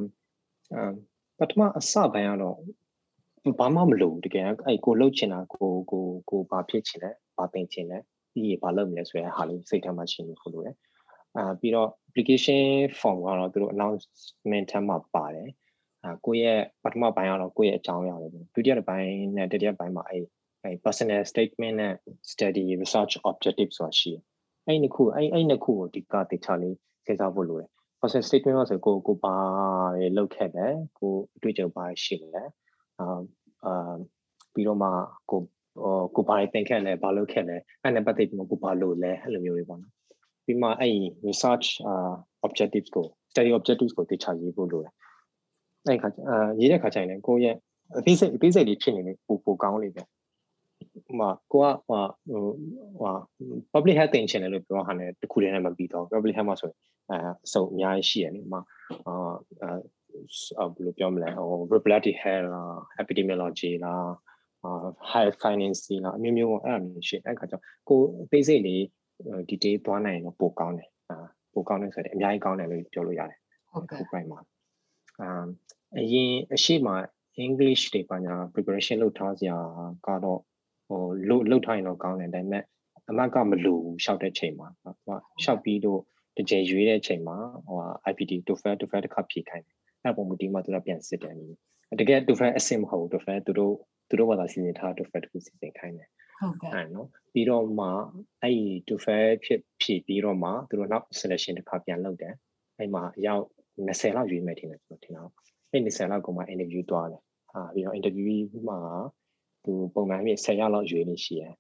[1.39, 2.59] ပထမအစပိုင်းကတော့
[3.59, 7.99] ဘာမှမလုပ်တကယ်အဲ့ကိုလှုပ်ချင်တာကိုကိုကိုဘာဖြစ်ချင်လဲဘာသင်ချင်လဲ
[8.33, 10.77] ပြီးရဘာလုပ်မလဲဆိုတဲ့ဟာလေးစိတ်ထဲမှာရှိနေဖို့လိုတယ်
[11.37, 12.63] အာပြီးတော့ application
[13.01, 15.51] form ကတော့သူတို့ announcement ထဲမှာပါတယ်
[16.05, 20.25] အာကိုယ့်ရဲ့ပထမပိုင်းကတော့ကိုယ့်ရဲ့အကြောင်းအရာတွေဒုတိယပိုင်းနဲ့တတိယပိုင်းမှာအဲ့
[20.63, 21.95] အဲ့ personal statement နဲ့
[22.33, 24.23] study research objective ဆိုတာရှိတယ်
[24.67, 27.71] အဲ့နှစ်ခုအဲ့အဲ့နှစ်ခုကိုဒီကတေချာလေးစဉ်းစားဖို့လိုတယ်
[28.01, 29.37] personal statement ဆိုကိုကိုပါ
[30.01, 32.49] ရလောက်ခဲ့တယ်ကိုအတွေ့အကြုံပါရှိတယ်
[33.01, 33.07] အာ
[33.65, 33.95] အာ
[34.53, 34.89] ပြီးတော့မှ
[35.31, 35.41] ကို
[36.17, 39.93] ကိုဘာတွေသင်ခဲ့လဲဘာလုပ်ခဲ့လဲအဲ့နဲ့ပတ်သက်ပြီးကိုဘာလုပ်လဲအဲ့လိုမျိုးတွေပေါ့နော်
[40.45, 40.97] ပြီးမှအဲ့
[41.29, 42.15] research uh
[42.47, 44.93] objectives ကို study objectives ကိုတေချာရေးဖို့လိုတယ်
[45.87, 47.57] အဲ့ခါအာရေးတဲ့ခါကျရင်လည်းကိုယ့်ရဲ့
[47.99, 50.03] အသေးစိတ်အသေးစိတ်လေးဖြစ်နေလေပိုပိုကောင်းလေးပဲ
[51.07, 52.03] ဟိုကိုကဟို
[52.99, 53.15] ဟို
[53.73, 56.79] public health တင်ချင်တယ်လို့ပြောဟာနဲ့တခုတည်းနဲ့မပြီးတော့ public health မှာဆိုရင်
[57.11, 58.61] အဲအစုံအများကြီးရှိရတယ်မှာ
[59.07, 64.07] အာဘယ်လိုပြောမလဲဟို reproductive health လား epidemiology လား
[65.11, 67.55] high finance လားအမျိုးမျိုးအဲ့အမျိုးရှိအဲ့ခါကျ
[67.89, 68.81] ကိုအသေးစိတ်လေး
[69.49, 71.17] detail သွားနိုင်ရင်တော့ပိုကောင်းတယ်အာ
[71.55, 73.39] ပိုကောင်းတယ်ဆိုတော့အများကြီးကောင်းတယ်လို့ပြောလို့ရတယ်
[73.71, 74.41] ဟုတ်ကဲ့ prime မှာ
[75.21, 75.47] အာ
[75.99, 76.89] အရင်အရှိမ
[77.47, 79.57] English တွေပါညာ preparation လုပ်ထားစရာ
[80.07, 80.41] ကတော့
[80.87, 82.65] ဟိုလုပ်လုပ်ထားရင်တော့ကောင်းတယ်ဒါပေမဲ့
[83.11, 86.01] အမတ်ကမလိုဘူးရှောက်တဲ့ချိန်မှာဟိုရှောက်ပြီးတော့
[86.37, 87.79] တကြိမ်ရွေးတဲ့ချိန်မှာဟို
[88.11, 91.57] IPT TOEFL TOEFL တစ်ခါဖြေခိုင်းတယ်အဲ့ပုံမူဒီမှာသူကပြန်စစ်တယ်နီး
[92.01, 93.75] တကယ် TOEFL အဆင့်မဟုတ်ဘူး TOEFL သူတို့
[94.09, 96.09] သူတို့ဘာသာစီစဉ်ထား TOEFL တစ်ခုစီစဉ်ခိုင်းတယ်
[96.41, 97.89] ဟုတ်ကဲ့အဲ့နော်ပြီးတော့မှ
[98.43, 102.35] အဲ့ဒီ TOEFL ဖြစ်ဖြည့်ပြီးတော့မှသူတို့နောက် selection တစ်ခါပြန်လုပ်တယ်
[102.79, 103.45] အဲ့မှာရောက်
[103.89, 105.23] 20လောက်ရွေးမယ်ထင်တယ်ကျွန်တော်ထင်တာ
[105.73, 108.37] အဲ့20လောက်ကိုမှ interview တွားတယ်ဟာပြီးတော့ interview
[108.69, 108.79] မှာ
[109.65, 111.55] သူပုံမှန်ပြီး10ရောက်လောက်ရွေးနေရှိတယ်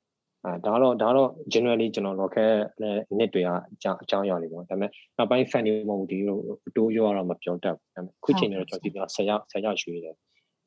[0.44, 2.50] အာဒါတော့ဒါတော့ generally ကျွန်တော် local
[2.82, 6.38] နဲ့ net တွေကအကြောင်းအကြောင်းရောက်နေပေါ့ဒါပေမဲ့နောက်ပိုင်း fan တွေမဟုတ်ဒီလို
[6.76, 10.14] တိုးရောတော့မပြောတတ်ဘူးဒါပေမဲ့ခုချိန်တွေတော့ကျွန်တော်ဒီပြော10ရောက်10ရောက်ရွေးတယ်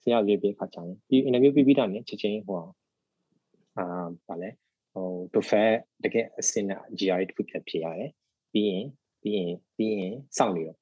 [0.06, 2.58] 10ရောက်ရွေးပြီးခါကြရင်ဒီ interview ပြီးပြီးတာနဲ့ချက်ချင်းဟို
[3.78, 3.86] အာ
[4.28, 4.50] ဗာလဲ
[4.94, 5.72] ဟို to fair
[6.04, 6.66] တကယ်အစင်
[7.00, 8.12] GRE တစ်ခုပြဖြစ်ရတယ်
[8.54, 8.86] ပြီးရင်
[9.22, 10.76] ပြီးရင်ပြီးရင်စောင့်နေရော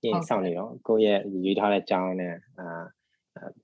[0.00, 2.84] ပြီးရင်စောင့်နေရောကိုယ့်ရဲ့ရွေးထားတဲ့ကြောင်းနဲ့အာ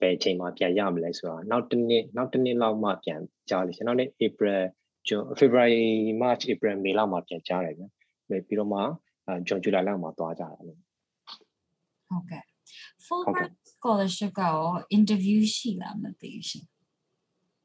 [0.00, 4.62] ဘယ်ချိန်မှပြန်ရမလဲဆိုတော့နောက်တစ်နှစ်နောက်တစ်နှစ်လောက်မှပြန်ကြားလိမ့်ရှင်နောက်နေ့ April
[5.06, 5.87] June February
[6.23, 7.85] March April May လောက်မှပြန်ကြားတယ်ဗျ
[8.47, 8.80] ပြီးတော့မှ
[9.47, 12.42] June July လောက်မှသွားကြတယ်ဟုတ်ကဲ့
[13.06, 14.59] Fulbright scholarship ကရော
[14.97, 16.64] interview ရှိလားမသိရှင်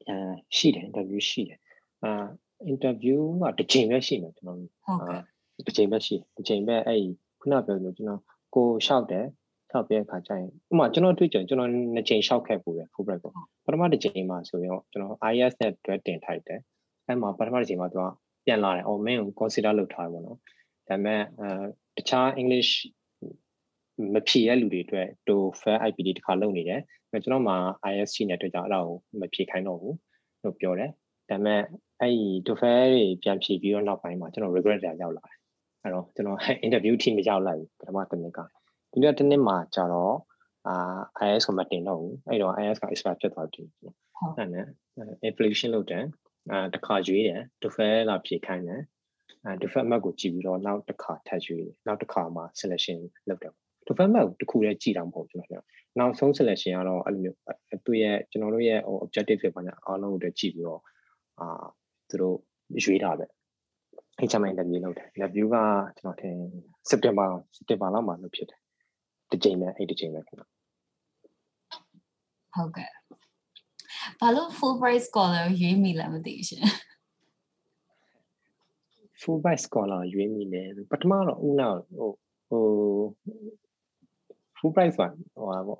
[0.08, 0.16] အဲ
[0.56, 1.58] ရှိတယ် interview ရှိတယ်
[2.04, 2.26] အာ
[2.72, 7.00] interview ကတစ်ချိန်ပဲရှိမယ်ကျွန်တော်ဟုတ်ကဲ့တစ်ချိန်ပဲရှိတစ်ချိန်ပဲအဲ့
[7.40, 8.20] ခုနပြောလို့ကျွန်တော်
[8.54, 9.26] ကိုလျှောက်တယ်
[9.70, 13.32] လျှောက်ပြတဲ့အခါကျရင်ဥပမာကျွန်တော်တွေ့ကြကျွန်တော်နှစ်ချိန်လျှောက်ခဲ့ပူတယ် full break ကို
[13.64, 16.60] ပထမတစ်ချိန်မှာဆိုရင်ကျွန်တော် IS နဲ့တွဲတင်ထိုက်တယ်
[17.06, 18.04] အဲ့မှာပထမတစ်ချိန်မှာသူက
[18.46, 20.38] ပြန်လာတယ်အော်မင်းကို consider လုပ်ထားတယ်ပေါ့နော်ဒါ
[20.88, 21.48] ပေမဲ့အဲ
[21.96, 22.70] တခြား English
[24.14, 26.80] မဖြည့်ရလူတွေအတွက် to fair IPD တစ်ခါလုပ်နေတယ်။
[27.10, 27.54] ကျွန်တော်မှ
[27.92, 29.96] ISC နဲ့တွေ့ကြအဲ့ဒါကိုမဖြည့်ခိုင်းတော့ဘူး
[30.42, 30.90] လို့ပြောတယ်။
[31.30, 31.60] ဒါပေမဲ့
[32.00, 35.38] အဲ့ဒီ to fair တွေပြန်ဖြည့်ပြီးတော့နောက်ပိုင်းမှာကျွန်တော် regret တွေရောက်လာတယ်။
[35.82, 38.40] အဲ့တော့ကျွန်တော် interview team မရောက်လိုက်ဘူးပထမတစ်နှစ်က။
[38.92, 40.14] ဒီနေ့တစ်နှစ်မှာကျတော့
[40.68, 40.76] အာ
[41.26, 43.94] IS ကိုမတင်တော့ဘူး။အဲ့တော့ IS က expert ဖြစ်သွားတယ်။ဟုတ်။
[44.38, 44.66] အဲ့နဲ့
[45.28, 46.04] inflation လုပ်တယ်။
[46.50, 48.82] အဲတစ်ခါရွေးတယ် to fair လာဖြည့်ခိုင်းတယ်။
[49.44, 53.54] အဲ default map ကိုကြည့်ပြီးတော့နောက်တစ်ခါထပ်ရွေးတယ်။နောက်တစ်ခါမှ selection လုပ်တယ်
[53.88, 55.62] development တခုလည်းကြည်တာမဟုတ်ကျွန်တော်ပြော
[55.98, 57.36] နောက်ဆုံး selection ကတော့အဲ့လိုမျိုး
[57.86, 60.80] သူရဲ့ကျွန်တော်တို့ရဲ့ဟို objective တွေပါညာအားလုံးကိုကြည့်ပြီးတော့
[61.40, 61.64] အာ
[62.08, 62.36] သူတို့
[62.84, 63.26] ရွေးတာပဲ
[64.18, 65.56] အဲ့ချမ်း interview လုပ်တယ် interview က
[65.98, 66.36] ကျွန်တော်ထင်
[66.90, 68.60] September September လောက်မှာလုပ်ဖြစ်တယ်
[69.30, 70.44] တစ်ချိန်ပဲအဲ့တစ်ချိန်ပဲခင်ဗျ
[72.54, 72.90] ဟုတ်ကဲ့
[74.20, 76.62] ဘာလို့ Fulbright scholar ရွေးမိလဲမသိရှင်
[79.20, 82.10] Fulbright scholar ရွေးမိတယ်ပထမတော့ဦးနောက်ဟို
[82.48, 82.64] ဟို
[84.62, 85.78] full price ဆိုဟိုပါပေါ့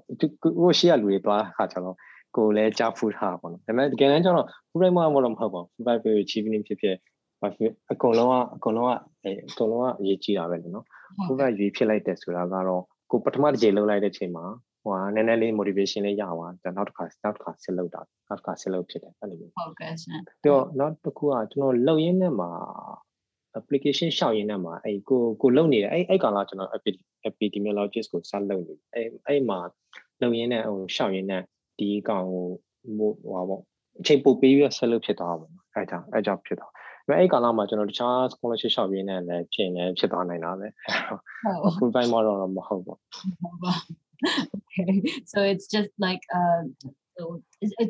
[0.61, 1.97] ကိုရှိရလူတွေသွားခါကျတော့
[2.37, 6.97] ကိုလည်းကြားဖူးထားပါတော့ဒါပေမဲ့တကယ်တမ်းကျတော့ full price မဟုတ်မဟုတ်ပါဘူး full price ပဲ achievement ဖြစ်ဖြစ်
[7.41, 8.93] ဘာဖြစ်အကုန်လုံးကအကုန်လုံးက
[9.25, 10.85] အဲအကုန်လုံးကအရေးကြီးတာပဲလေနော်
[11.25, 14.45] full price ရွေးဖြစ်လိုက်တယ်ဆိုတာကတော့ကိုပထမတစ်ချိန်လုံးလိုက်တဲ့ချိန်မှာ
[14.83, 22.51] ဟိုဟာနည်းနည်းလေး motivation လေးရပါဒါနောက်တစ်ခါနောက်တစ်ခါဆက်လုပ်တာနောက်တစ်ခါဆက်လုပ်ဖြစ်တယ်အဲ့လိုမျိုးဟုတ်ကဲ့ရှင်ပြီးတော့နောက်တစ်ခုကကျွန်တော်လုံရင်းနဲ့မှာ
[23.59, 26.71] application ရှောက်ရင်းနဲ့မှာအဲ့ကိုကိုလုံနေတယ်အဲ့အဲ့ကောင်ကကျွန်တော်
[27.29, 29.59] epidemiologist ကိုစလုံနေအဲ့အဲ့မှာ
[30.23, 31.43] လုံရင်းနဲ့ဟိုရှောက်ရင်းနဲ့
[31.79, 32.47] ဒီကောင်ကို
[32.99, 33.63] ဟိုဟာပေါ့
[34.01, 36.73] အချိန်ပိုပေးပြီးတော့ဆက်လုပ်ဖြစ်သွားပါဘူးအဲ့ကြောင့်အဲ့ကြောင့်ဖြစ်သွား
[37.07, 40.69] အဲ့အဲ့ကောင်မှာကျွန်တော်တခြား scholarship ရှောက်ရင်းနဲ့လည်းဖြစ်နေဖြစ်သွားနိုင်တာပဲ
[41.63, 42.95] ဟုတ် full time မတော့မဟုတ်ပါ
[43.43, 43.75] ဟုတ်ပါ
[44.57, 44.93] okay
[45.31, 46.63] so it's just like uh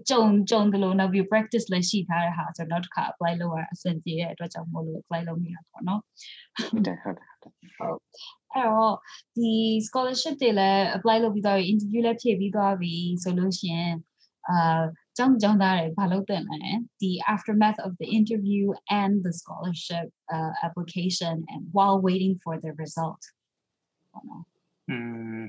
[0.10, 6.02] ကြုံကြုံတယ်လို့နောက်ပြီး practice လည်းရှိထားတဲ့ဟာဆိုတော့နောက်တစ်ခါ apply လုပ်ရအဆင်ပြေတဲ့အတွက်ကြောင့်မို့လို့ apply လုပ်နေတာပေါ့နော်
[6.70, 7.28] ဟုတ်တယ်ဟုတ်တယ်
[7.78, 7.98] ဟုတ်
[8.54, 8.96] အဲ့တော့
[9.36, 9.52] ဒီ
[9.88, 13.94] scholarship တွေလည်း apply လုပ်ပြီးသွားပြီ interview လည်းဖြည့်ပြီးသွားပြီဆိုလို့ရှိရင်
[14.50, 14.82] အာ
[15.18, 16.62] ကျောင်းကျောင်းသားတွေဘာလုပ်တင်လဲ
[17.02, 18.66] ဒီ aftermath of the interview
[19.02, 23.22] and the scholarship uh, application and while waiting for the result
[24.12, 24.44] ဟုတ်နော်
[24.90, 24.98] อื
[25.42, 25.46] ม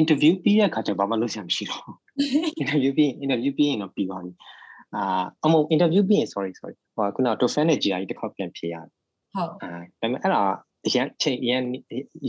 [0.00, 1.84] interview ပြီးတဲ့အခါကျဘာမှလုပ်ဆရာမရှိတော့
[2.62, 4.32] interview ပြီး interview ပြီးရင်တော့ပြီးသွားပြီ
[4.94, 8.88] အာအမဟုတ် interview ပြီးရင် sorry sorry ဟိုခုန to fan နဲ့ GRE တစ်ခေါက်ပြန်ဖြေရတယ်
[9.34, 10.42] ဟုတ်အာဒါပေမဲ့အဲ့ဒါ
[10.94, 11.62] ရန်ချိန်ရန်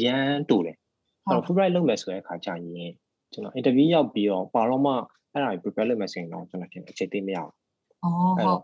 [0.03, 0.77] ရန်တူတယ်
[1.25, 2.91] အဲ့တော့ Fulbright လုပ်မယ်ဆိုတဲ့အခါကျရင်
[3.33, 4.93] ကျွန်တော် interview ရောက်ပြီးတော့ပါတော့မှ
[5.33, 7.53] အဲ့ဒါ prepare လုပ်မယ်ဆိုရင်တော့ကျွန်တော်ထင်အချိန်သေးမရဘူး
[8.03, 8.61] အော်ဟုတ်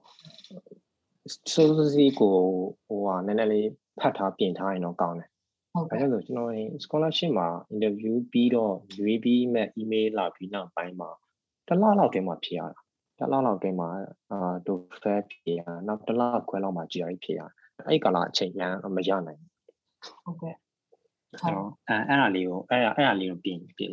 [1.53, 2.35] ဆိုစီကို
[2.85, 3.67] ဟိုဟာနည်းနည်းလေး
[4.01, 5.29] ဖတ်ထားပြင်ထားရင်တော့ကောင်းတယ်
[5.73, 6.51] ဟုတ်ကဲ့ဆိုကျွန်တော်
[6.83, 11.09] scholarship မှာ interview ပြီးတော့ရွေးပြီးမဲ့ email လာပြီးနောက်ပိုင်းမှာ
[11.67, 12.79] တစ်လလောက်တည်းမှာဖြေရတာ
[13.19, 13.89] တစ်လလောက်တည်းမှာ
[14.31, 17.41] အာ TOEFL ဖြေရနောက်တစ်လခွဲလောက်မှာ GRE ဖြေရ
[17.87, 19.41] အဲ့ကာလအချိန်ရန်မရနိုင်
[20.23, 23.91] ဟုတ်ကဲ့အဲ့တော့အဲအဲ့ဒါလေးကိုအဲ့ဒါအဲ့ဒါလေးကိုပြင်ပြင်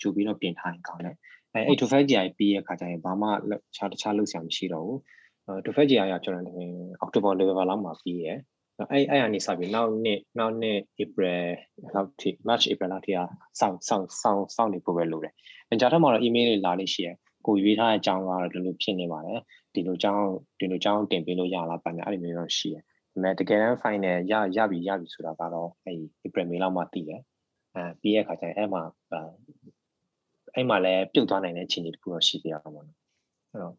[0.00, 1.16] ကြိုပြီးတော့ပြင်ထားရင်ကောင်းတယ်
[1.52, 3.28] အဲအဲ့ TOEFL GRE ပြီးရဲ့အခါကျရင်ဘာမှ
[3.76, 4.98] ခြားတခြားလုပ်စရာမရှိတော့ဘူး
[5.64, 6.56] TOEFL GRE ကကျွန်တော်
[7.00, 8.38] အောက်တိုဘာ level လောက်မှာပြီးရဲ့
[8.90, 11.44] အဲ့အဲ့အနေစပြီးနောက်နှစ်နောက်နှစ် April
[11.94, 13.18] လောက်ထိ March April လောက်ထိက
[13.60, 15.32] စောင့်စောင့်စောင့်စောင့်နေဖို့ပဲလိုတယ်။
[15.80, 19.38] ကြားထက်မှာတော့ email တွေလာလို့ရှိရယ်ကိုရွေးထားတဲ့အကြောင်းကတော့ဒီလိုဖြစ်နေပါတယ်။
[19.74, 20.26] ဒီလိုအကြောင်း
[20.58, 27.20] ဒီလိုအကြောင်းတင်ပေးလို့ရလားပါညာအဲ့ဒီမျိုးတော့ရှိရယ်။ဒါပေမဲ့တကယ်တမ်း final ရရပြီရပြီဆိုတာကတော့အဲ့ April May လောက်မှသိတယ်။
[27.76, 28.82] အဲပြီးရဲ့အခါကျရင်အဲ့မှာ
[30.54, 32.88] အဲ့မှာလည်းပြုတ်သွားနိုင်တဲ့အခြေအနေတခုတော့ရှိသေးတာပေါ့နော်။
[33.52, 33.74] အဲ့တော့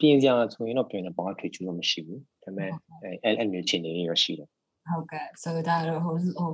[0.00, 2.70] ပြင်စရာဆိုရင်တော့ပြင်တဲ့ဘောင်းထွေချူလို့မရှိဘူးဒါပေမဲ့
[3.02, 4.48] အဲအဲ့မျိုးအခြေအနေတွေရရှိတယ်
[4.88, 6.50] ဟုတ်ကဲ့ဆိုတော့ဟိုဟို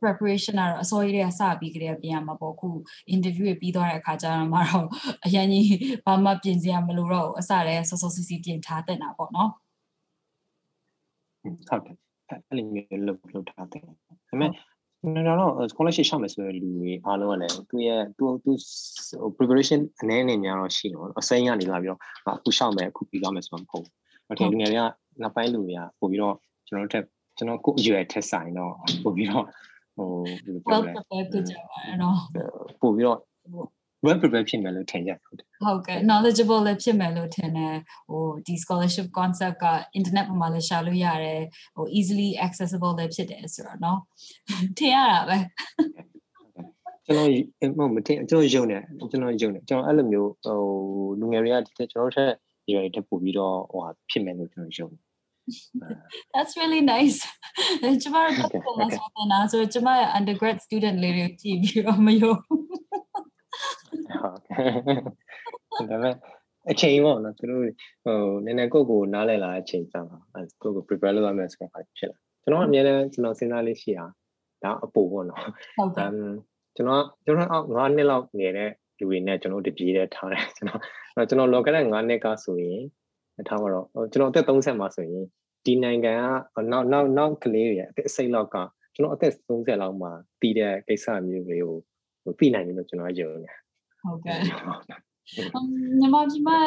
[0.00, 2.68] preparation ကတော့အစောကြီးတည်းကစပြီးကြတဲ့ပြင်ရမှာပေါ့ခု
[3.14, 4.86] interview ပြီးသွားတဲ့အခါကျတော့မှတော့
[5.24, 5.68] အရင်ကြီး
[6.06, 9.50] ဘာမှပြင်စရာမလိုတော့ဘူးအစတည်းစောစောစီစီပြင်ထားတင်တာပေါ့နော်
[11.42, 11.96] ဟုတ်တယ်
[12.48, 13.92] အဲ့လိုမျိုးလုပ်လုပ်ထားတယ်ဒါ
[14.28, 18.52] ပေမဲ့ကျွ န်တော်တော့ scholarship ရှောက်မယ်ဆိုတဲ့လူတွေအားလုံးကလည်းသူရဲ့သူသူ
[19.36, 22.00] preparation အနေနဲ့များတော့ရှိတော့အစိမ်းကနေလာပြီးတော့
[22.36, 23.92] အခုရှောက်မယ်အခုပြီးသွားမယ်ဆိုတော့မဟုတ်ဘူး။
[24.38, 24.84] ဒါလူငယ်တွေက
[25.22, 26.36] နောက်ပိုင်းလူတွေကပို့ပြီးတော့
[26.68, 27.04] ကျွန်တော်တို့တက်
[27.36, 28.72] ကျွန်တော်ကိုအရွယ်ထက်ဆိုင်တော့
[29.04, 29.44] ပို့ပြီးတော့
[29.96, 30.08] ဟို
[30.44, 32.18] ဘယ်လိုပြောလဲ well prepared ဖြစ်ကြပါတော့နော်
[32.82, 33.18] ပို့ပြီးတော့
[34.05, 37.75] well prepared ဖြစ်မယ်လို့ထင်ကြဟုတ်တယ်ဟုတ်ကဲ့ knowledgeable လည်းဖြစ်မယ်လို့ထင်တယ်
[38.09, 39.65] ဟိုဒီ scholarship concept က
[39.97, 41.41] internet ပေါ်မှာလည်းရှာလို့ရတယ်
[41.75, 43.97] ဟို easily accessible လည်းဖြစ်တယ်ဆိုတော့เนาะ
[44.77, 45.37] ထင်ရတာပဲ
[47.05, 50.59] ကျွန်တော်မထင်ကျွန်တော်ယုံတယ်ကျွန်တော်ယုံတယ်ကျွန်တော်အဲ့လိုမျိုးဟို
[51.19, 52.31] လူငယ်တွေကကျွန်တော်ထက်
[52.73, 55.01] ရွယ်တက်ပို့ပြီးတော့ဟိုဖြစ်မယ်လို့ကျွန်တော်ယုံတယ်
[56.33, 57.19] That's really nice
[58.01, 62.33] ကျမတို့ကတော့မဆိုတဲ့နာဆိုကျမရဲ့ undergrad student လေးတွေကြည့်ပြီးတော့မယုံ
[64.22, 66.14] ဟုတ်ဒါပေမဲ့
[66.70, 67.62] အချိန်ပေါ့နော်သူတို့
[68.04, 70.18] ဟိုနည်းနည်းကိုကိုနားလည်လာတဲ့အချိန်ကြာမှာ
[70.62, 74.06] ကိုကို prepare လုပ်ရမယ်ဆိုတော့ဖြစ်လာကျွန်တော်အများနဲ့ကျွန်တော်စဉ်းစားလေးရှိတာ
[74.64, 75.42] ဒါအပူပေါ့နော်
[75.76, 76.10] ဟုတ်ကဲ့
[76.76, 80.80] ကျွန်တော်ကျွန်တော်အောက်9နှစ်လောက်နေတဲ့လူတွေနဲ့ကျွန်တော်တပြေးတဲ့ထားတယ်ကျွန်တော်
[81.28, 82.80] ကျွန်တော်လောကတဲ့9နှစ်ကဆိုရင်
[83.48, 85.24] ထားပါတော့ကျွန်တော်အသက်30မှာဆိုရင်
[85.64, 86.14] ဒီနိုင်ငံ
[86.56, 88.56] ကနောက်နောက်နောက်ကလေးတွေအသက်အစိမ့်လောက်က
[88.94, 91.76] ကျွန်တော်အသက်30လောက်မှာတည်တဲ့ကိစ္စမျိုးတွေကို
[92.22, 93.50] ဟိုသိနိုင်တယ်လို့ကျွန်တော်ယုံနေ
[94.02, 94.38] ဟုတ်ကဲ့
[95.98, 96.58] မြန်မာပြည်မှာ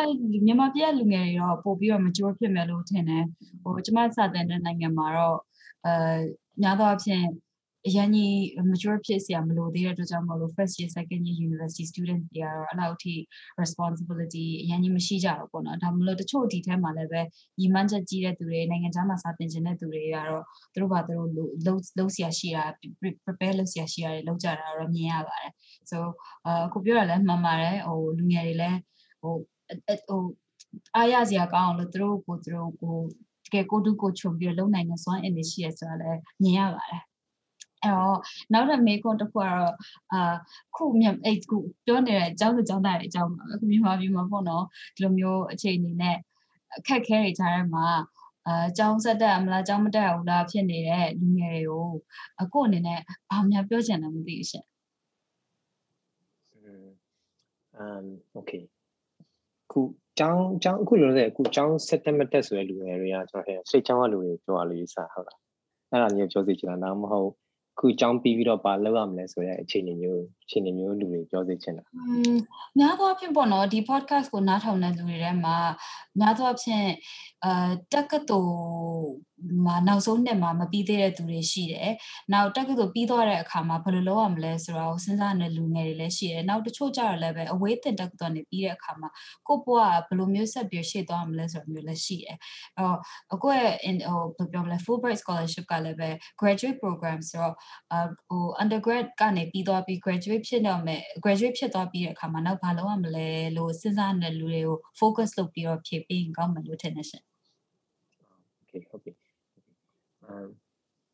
[0.45, 3.25] မြန်မာပြည်လူငယ်တွေတော့ပို့ပြီးတော့ mature ဖြစ်မယ်လို့ထင်တယ်
[3.63, 5.37] ဟိုကျမစတဲ့နိုင်ငံမှာတော့
[5.85, 5.93] အဲ
[6.61, 7.25] များသောအားဖြင့်
[7.87, 8.33] အရင်ကြီး
[8.69, 13.13] mature ဖြစ်စရာမလိုသေးတဲ့အတွက်ကြောင့်မလို့ first year second year university student တွေကတော့အဲ့လောက်ထိ
[13.61, 17.21] responsibility အရင်ကြီးမရှိကြဘူးပေါ့နော်ဒါမလို့တချို့ဒီထဲမှာလည်းပဲ
[17.59, 20.43] ညီမချက်ကြီးတဲ့သူတွေနိုင်ငံခြားမှာစာသင်ခြင်းတဲ့သူတွေကတော့
[20.73, 21.29] သူတို့ဘာသူတို့
[21.65, 22.63] လုံးလုံးဆရာရှိတာ
[23.25, 25.51] prepare လုပ်ဆရာရှိတာတွေလုပ်ကြတာတော့မြင်ရပါတယ်
[25.89, 25.97] so
[26.47, 28.79] အခုပြောရလဲမှန်ပါတယ်ဟိုလူငယ်တွေလည်း
[29.21, 29.33] ဟို
[30.07, 30.21] ဟို
[30.95, 32.97] အားရစရာကောင်းအောင်လို့သူတို့ကိုသူတို့ကို
[33.45, 37.01] တကယ်ကိုတူကိုချုံပြီးလုံနိုင်တဲ့စွမ်းအင်တွေရှိရဆိုတာလည်းမြင်ရပါတယ်
[37.85, 38.19] အဲ့တော့
[38.53, 39.73] နောက်တစ်မေးခွန်းတစ်ခုကတော့
[40.11, 40.35] အာ
[40.75, 44.63] ခုမြန်အဲ့ခုပြောနေတဲ့အကြောင်းစုကြောင်းသားတွေအကြောင်းအခုမြန်မာပြည်မှာပေါ့နော်
[44.95, 46.17] ဒီလိုမျိုးအခြေအနေနဲ့
[46.77, 47.87] အခက်ခဲတွေကြားထဲမှာ
[48.47, 51.87] အာကျောင်းဆက်တက်မလားကျောင်းမတက်ဘူးလားဖြစ်နေတဲ့လူငယ်တွေကို
[52.41, 54.65] အခုအနေနဲ့ဘာမှပြောချင်တယ်မသိဘူးရှင်
[57.77, 58.05] အမ်
[58.37, 58.63] okay
[59.71, 59.79] ခု
[60.19, 65.39] ကျောင်းကျောင်းအခုလိုလေအခုကျောင်းဆက်တက်မတက်ဆိုတဲ့လူငယ်တွေကကျွန်တော်ဟဲ့စိတ်ကျောင်းကလူတွေပြောရလို့ယူဆဟုတ်လား
[65.91, 67.29] အဲ့ဒါမျိုးပြောစီချင်တာတော့မဟုတ်
[67.78, 72.02] ခုចောင်းပြီးပြီးတော့ပါလောက်ရမလဲဆိုတဲ့အခြေအနေမျိုးအခြေအနေမျိုးလူတွေပြောသိချင်တာอื
[72.34, 72.36] ม
[72.78, 75.56] များသောအားဖြင့်ပေါ့နော်ဒီ podcast ကိုနားထောင်တဲ့လူတွေထဲမှာ
[76.20, 76.86] များသောအားဖြင့်
[77.45, 79.25] အာတက္ကသိုလ်
[79.65, 81.91] မှာနောက်ဆုံးနှစ်မှာမပြီးသေးတဲ့သူတွေရှိတယ်။
[82.33, 89.09] နောက်တက္ကသိုလ်ပြီးသွားတဲ့အခါမှာဘယ်လိုလုပ်ရမလဲဆိုတော့စဉ်းစားနေတဲ့လူငယ်တွေလည်းရှိတယ်။နောက်တချို့ကြတော့လည်းပဲအဝေးတင်တက္ကသိုလ်နေပြီးတဲ့အခါမှာ
[89.47, 92.37] ကိုယ့်ဘဝကဘယ်လိုမျိုးဆက်ပြီးရှေ့သွားမလဲဆိုတော့မျိုးလည်းရှိတယ်။
[92.77, 92.99] အဲ့တော့
[93.33, 96.09] အခုရဲ့ဟိုဘယ်ပြောမလဲ Fulbright scholarship ကလည်းပဲ
[96.41, 97.55] graduate program ဆိုတော့
[98.29, 107.25] ဟို undergrad ကနေပြီးသွားပြီး graduate ဖြစ်တော့မယ် graduate ဖြစ်သွားပြီးတဲ့အခါမှာနောက်ဘာလုပ်ရမလဲလို့စဉ်းစားနေတဲ့လူတွေကို focus လုပ်ပြီးတော့ဖြည့်ပေးရင်ကောင်းမယ်လို့ထင်နေရှင်။
[108.75, 109.11] Okay ဟုတ်ပြီ။
[110.25, 110.37] အဲ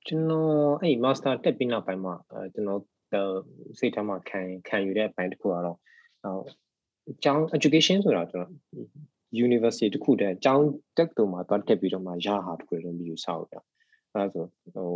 [0.07, 2.81] ကျွန်တော်အဲ့ master တက်ပြီးနောက်ပိုင်းမှာအဲကျွန်တော်
[3.79, 5.77] စိတ်ထဲမှာခံခံယူတဲ့အပိုင်းတစ်ခုကတော့
[6.23, 6.37] ဟို
[7.11, 8.51] အကြောင်း education ဆိုတာကျွန်တော်
[9.47, 10.65] university တခုတည်းအကြောင်း
[10.97, 13.55] တက်တူမှာသွားတက်ပြီးတော့မှရဟာတခုလုံးပြီးယူဆောက်ရ။
[14.13, 14.91] အဲဆိုဟို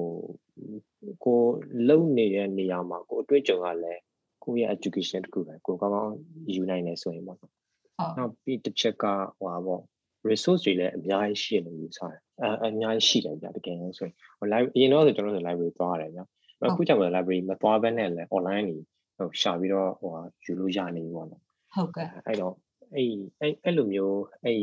[1.25, 1.41] ကို
[1.89, 4.01] လုံနေတဲ့နေရာမှာကိုအတွေ့အကြုံကလည်း
[4.43, 6.13] ကိုရဲ့ education တခုပဲကိုကောင်းကောင်း
[6.53, 7.53] ယူနိုင်တယ်ဆိုရင်ပေါ့နော်။
[8.17, 9.05] နောက်ပြီးတစ်ချက်က
[9.37, 9.81] ဟိုပါပေါ့
[10.29, 16.21] resource တွေလည်းအများကြီးရှိတယ်လို့ယူဆတယ်။အအများကြီးရှိတယ်ဗျတကယ်လို့ဆိုရင်ဟို live အရင်တော့ဆိုကျွန်တော်တို့ library သွားရတယ်ဗျ။
[16.65, 18.75] အခုကျမှ library မသွားဘဲနဲ့လည်း online နေ
[19.17, 20.11] ဟိုရှာပြီးတော့ဟို
[20.43, 21.41] ယူလို့ရနေပြီပေါ့နော်။
[21.75, 22.53] ဟုတ်ကဲ့။အဲ့တော့
[22.93, 23.09] အဲ့
[23.41, 24.59] အဲ့အဲ့လိုမျိုးအဲ့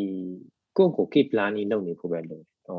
[0.77, 2.77] ကိုကို keep planning လုပ်နေဖို့ပဲလို့ဟို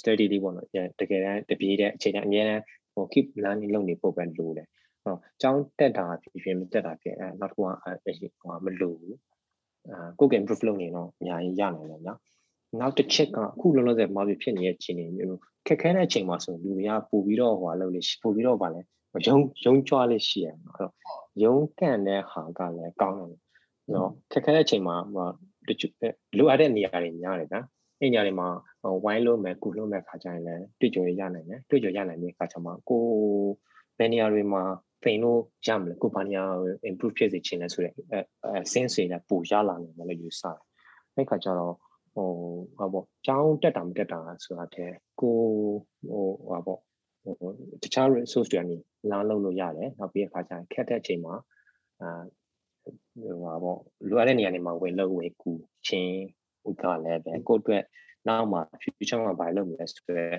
[0.00, 0.66] study လေးပေါ့နော်
[1.00, 2.62] တကယ်တမ်းတပြေးတဲ့အချိန်တိုင်းအများအား
[2.94, 4.68] ဟို keep learning လုပ်နေဖို့ပဲလိုတယ်
[5.04, 7.92] ဟိုကျောင်းတက်တာဖြစ်ဖြစ်မတက်တာဖြစ်အဲနောက်တစ်ခုကအဲ
[8.40, 9.27] ဟိုမလိုဘူးအာ
[10.18, 12.18] ကိုယ်က improve လုပ်နေတော့အများကြီးရနိုင်တယ်နော်
[12.80, 18.80] နောက်တစ်ချက်ကအခုလုံးလုံးစဲမှာဖြစ်နေတဲ့အခြေအနေမျိုးခက်ခဲတဲ့အချိန်မှာဆိုလူတွေကပို့ပြီးတော့ဟိုလုပ်လေပို့ပြီးတော့ဗာလဲ
[19.26, 20.92] ရုံရုံကြွားလေးရှိရမှာအဲ့တော့
[21.42, 23.40] ရုံကန်တဲ့ဟာကလည်းကောင်းတယ်
[23.94, 25.28] နော်ခက်ခဲတဲ့အချိန်မှာဟို
[25.68, 25.92] တချို့
[26.38, 27.60] လိုအပ်တဲ့နေရာတွေများတယ်ဗျာ
[28.00, 28.48] အဲ့ညတွေမှာ
[29.04, 33.02] ဝိုင်းလို့မယ်ကုလို့မယ်ခါကြရင်လည်းတွေ့ကြုံရနိုင်တယ်တွေ့ကြုံရနိုင်တဲ့ခါကျမှကို
[33.98, 34.62] ဘယ်နေရာတွေမှာ
[35.02, 36.44] ဖိန်လို့ရမလဲကိုဘာနေရာ
[36.90, 40.58] improve ဖြစ်စေချင်လဲဆိုတဲ့အဲ sense တွေလည်းပိုရလာနိုင်တယ်လို့ယူဆတယ်
[41.14, 41.78] အဲ့ခါကျတော့ဟ
[42.14, 42.30] ဟို
[42.76, 45.38] ဟာပေါ့ကျောင်းတက်တာမတက်တာဆိုတာတဲ့ကို
[46.08, 46.80] ဟိုဟာပေါ့
[47.22, 47.50] ဟို
[47.82, 48.76] တခြား resource တွေကနေ
[49.10, 51.34] လာလုပ်လို့ရတယ်နောက်ပြီးအခါကျရင်ခက်တဲ့အချိန်မှာ
[52.00, 52.22] အာ
[53.22, 55.52] ဟိုဟာပေါ့လိုအပ်တဲ့နေရာတွေမှာဝင်လို့ဝင်ကူ
[55.86, 56.18] ချင်း
[56.68, 57.84] ဥကလည်းပဲကိုယ့်အတွက်
[58.28, 60.36] နောက်မှာ future မှာဘာလုပ်မလဲဆိုတော့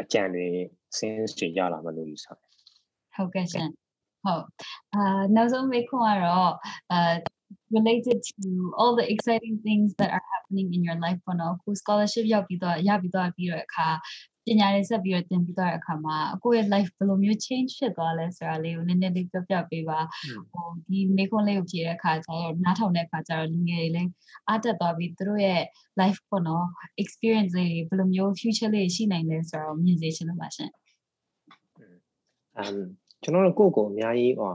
[0.00, 0.46] အကြံတွေ
[0.98, 2.49] sense တွေရလာမလို့ယူဆတယ်
[3.16, 3.68] ဟုတ်ကဲ့ရှင်
[4.24, 4.44] ဟုတ်
[4.94, 6.52] အာနောက်ဆုံးမေးခွန်းကတော့
[6.92, 7.12] အာ
[7.76, 13.88] related to all the exciting things that are happening in your life ပေါ့နော်ခု scholarship ရောက်ပြီးတော့ရပြီးတော့ပြီးတော့အခါ
[14.46, 19.98] ပညာရေးဆက်ပြီးတော့သင်ပြီးတော့အခါမှာကိုယ့်ရဲ့ life ဘယ်လိုမျိုး change ဖြစ်သွားလဲဆိုတာလေးကိုနည်းနည်းလေးပြောပြပေးပါ
[20.52, 24.10] ဟိုဒီမေခွန်းလေးကိုဖြေတဲ့အခါကျတော့နားထောင်တဲ့အခါကျတော့လူငယ်တွေလည်း
[24.48, 25.62] အားတက်သွားပြီးသူတို့ရဲ့
[26.00, 26.66] life ပေါ့နော်
[27.02, 30.70] experience လေးဘယ်လိုမျိုး future လေးရှိနိုင်လဲဆိုတော့မြင်စေချင်လို့ပါရှင်။
[32.62, 32.76] um
[33.22, 34.52] ကျွန်တော်တို့ကိုယ့်ကိုအများကြီးဟော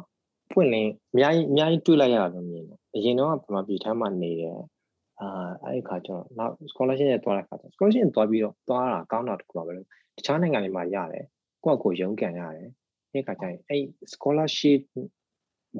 [0.51, 4.57] ဖွင့်လင်းအများကြီးအများကြီးတွေးလိုက်ရတာလို့မြင်တယ်အရင်တော့ဗမာပြည်ထမ်းမှနေတယ်
[5.21, 9.79] အာအဲ့ဒီခါကျတော့နောက် scholarship ရဲ့သွားတဲ့ခါကျ scholarship သွားပြီးတော့သွားတာကောင်းတာတခုပါပဲတ
[10.25, 11.25] ခြားနိုင်ငံတွေမှာရတယ်
[11.63, 12.69] ကိုယ့်အကိုရုံးကန်ရတယ်
[13.11, 14.81] အဲ့ခါကျရင်အဲ့ scholarship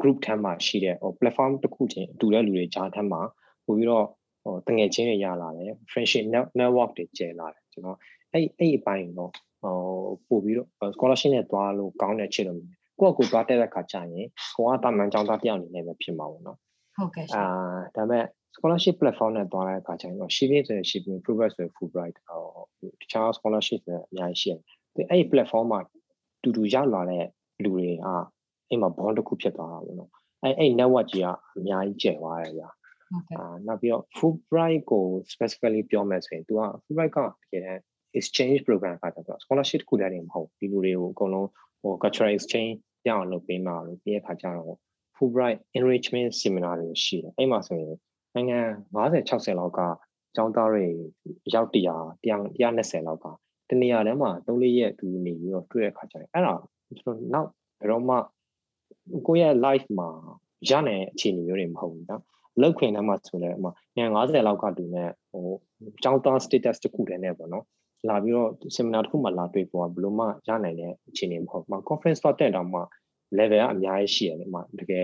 [0.02, 3.22] group ထမ်းမှာရှိတဲ့ဟို platform တစ်ခုချင်းတူတဲ့လူတွေကြားထမ်းမှာ
[3.66, 4.08] ပို့ပြီးတော့
[4.44, 6.26] ဟိုတငယ်ချင်းတွေရလာတယ် friendship
[6.60, 7.98] network တွေကျယ်လာတယ်ကျွန်တော်
[8.34, 9.32] အဲ့အဲ့အပိုင်းတော့
[9.66, 9.78] ဟို
[10.28, 12.60] ပို့ပြီးတော့ scholarship နဲ့သွားလို့ကောင်းတဲ့ချစ်လို့
[13.00, 14.10] ကိုယ့်အကိုသွားတဲ့အခါကျရင်
[14.56, 16.58] ကိုကတာမန်ကျောင်းသားတယောက်အနေနဲ့ပဲဖြစ်မှာပေါ့နော်
[16.96, 17.46] ဟုတ်ကဲ့အာ
[17.96, 18.26] ဒါပေမဲ့
[18.56, 24.60] scholarship platform နဲ့သွားတဲ့အခါကျရင်တော့ shipping ဆိုရင် shipping progress ဆိုရင် fulbright ဟိုတခြား scholarship တွေအများကြီးရှိတယ်
[24.96, 25.80] ဒီအဲ့ platform မှာ
[26.44, 27.26] တူတူရောက်လာတဲ့
[27.64, 27.92] လူတွေက
[28.70, 30.12] အဲ့မှာ bond တစ်ခုဖြစ်သွားတာပေါ့နော်
[30.44, 32.70] အဲ့အဲ့ network ကြီးကအများကြီးကျယ်သွားတယ်ဗျာ
[33.38, 37.82] အာနောက်ပြီးတော့ fulbright ကို specifically ပြောမယ်ဆိုရင် तू က fulbright ကတကယ်တမ်း
[38.18, 41.50] exchange program ကတည်းက scholarship တစ်ခုတည်းနေမဟုတ်ဒီလူတွေကိုအကုန်လုံး
[41.82, 42.76] ဟို cultural exchange
[43.08, 44.78] ရအောင်လုပ်ပေးမှာလို့ပြီးတဲ့အခါကျတော့
[45.16, 47.96] Fulbright enrichment seminar တွေရှိတယ်အဲ့မှာဆိုရင်
[48.34, 48.60] နိုင်ငံ
[48.96, 49.80] 50 60လောက်က
[50.36, 50.86] ကျောင်းသားတွေ
[51.54, 51.78] ရောက်100
[52.26, 53.28] 120လောက်က
[53.70, 56.56] တနေရာထဲမှာ3 4ရက်သူနေပြီးတော့တွေ့တဲ့အခါကျရင်အဲ့ဒါ
[57.00, 57.50] ကျွန်တော်နောက်
[57.80, 58.16] ဘယ်တော့မှ
[59.28, 60.10] ကိုယ့်ရဲ့ life မှာ
[60.70, 62.22] ရနိုင်အခြေအနေမျိုးတွေမဟုတ်ဘူးနော်
[62.62, 63.70] လောက်ခွင်ထဲမှာဆိုလည်းအမည
[64.16, 65.46] 50လောက်ကတူနေဟို
[66.04, 67.66] ကျောင်းသား status တခုတည်းနဲ့ပေါ့နော်
[68.10, 72.82] လာပြီးတော့ seminar တစ်ခုမှလာတွေ့ပေါ်ဘယ်လိုမှရနိုင်တဲ့အခြေအနေမဟုတ်ဘူး။ conference တော့တက်တော့မှ
[73.38, 75.04] level ကအများကြီးရှိရတယ်မှာတကယ်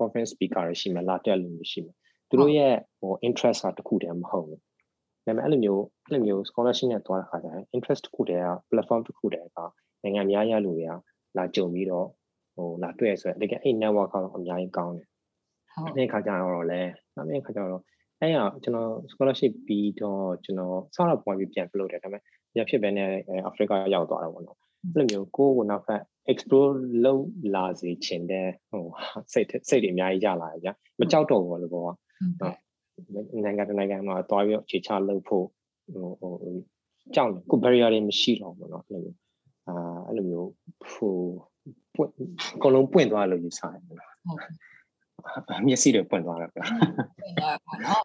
[0.00, 1.90] conference speaker တွေရှိမှလာတက်လို့ရှိမှ
[2.28, 4.58] သူတို့ရဲ့ဟို interest ကတခုတည်းမဟုတ်ဘူး။
[5.26, 9.58] ဒါပေမဲ့အဲ့လိုမျိုးအဲ့လိုမျိုး scholarship နဲ့သွားတဲ့ခါကျရင် interest တခုတည်းက platform တခုတည်းက
[10.02, 10.92] နိုင်ငံများရလူတွေက
[11.36, 12.06] လာကြုံပြီးတော့
[12.54, 15.08] ဟိုလာတွေ့ဆိုတော့တကယ်အဲ့ network ကတော့အများကြီးကောင်းတယ်။
[15.72, 17.82] ဟုတ်။အဲ့ခါကျတော့လည်းနောက်တစ်ခါကျတော့
[18.19, 22.21] အဲ့ရကျွန်တော် scholarship ပြီးတော့ကျွန်တော်ဆောက်တော့ point ပြီးပြန်ပြလို့တယ်ဒါပေမဲ့
[22.57, 23.09] ရဖြစ်ပဲနဲ့
[23.45, 24.57] အာဖရိကရောက်သွားတော့ပေါ့နော်
[24.95, 26.71] အဲ့လိုမျိုးကိုယ်ကနောက်ထပ် explore
[27.05, 28.85] လုပ်လာစေချင်တဲ့ဟို
[29.33, 31.97] စိတ်စိတ်တွေအများကြီးရလာတယ်ဗျာမကြောက်တော့ဘူးလို့ပေါ့ဟုတ်
[33.43, 35.45] နိုင်ငံတနိုင်ငံမှာသွားပြီးအခြေချလုပ်ဖို့
[35.93, 36.33] ဟိုဟို
[37.15, 39.17] ကြောက်တယ်ကို barrier တွေမရှိတော့ဘူးเนาะအဲ့လိုမျိုး
[39.67, 39.75] အာ
[40.07, 40.49] အဲ့လိုမျိုး
[40.93, 41.15] ဟို
[41.95, 42.11] ပွင့်
[42.55, 43.99] အကုန်လုံးပွင့်သွားလို့ယူဆတယ်ဟုတ်
[45.50, 46.50] I'm just here to point out.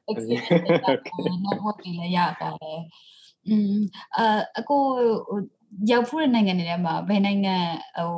[0.09, 0.25] okay.
[1.85, 2.79] လည်းရပါတယ်။
[3.47, 3.77] อืม
[4.17, 4.19] အ
[4.59, 4.77] အခု
[5.91, 7.57] ရောက်ဖူးတဲ့နိုင်ငံတွေထဲမှာဘယ်နိုင်ငံ
[7.97, 8.13] ဟို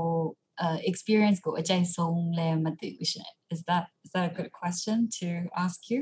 [0.89, 5.27] experience ကိုအကျဉ်းဆုံးလဲမသိဘူးရှင်။ Is that is that a good question to
[5.65, 6.01] ask you?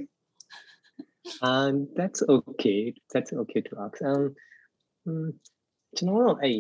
[1.48, 2.80] um that's okay.
[3.12, 3.98] That's okay to ask.
[4.12, 4.24] Um
[5.08, 5.30] mm,
[5.98, 6.58] ကျွန်တော်တို့အဲ့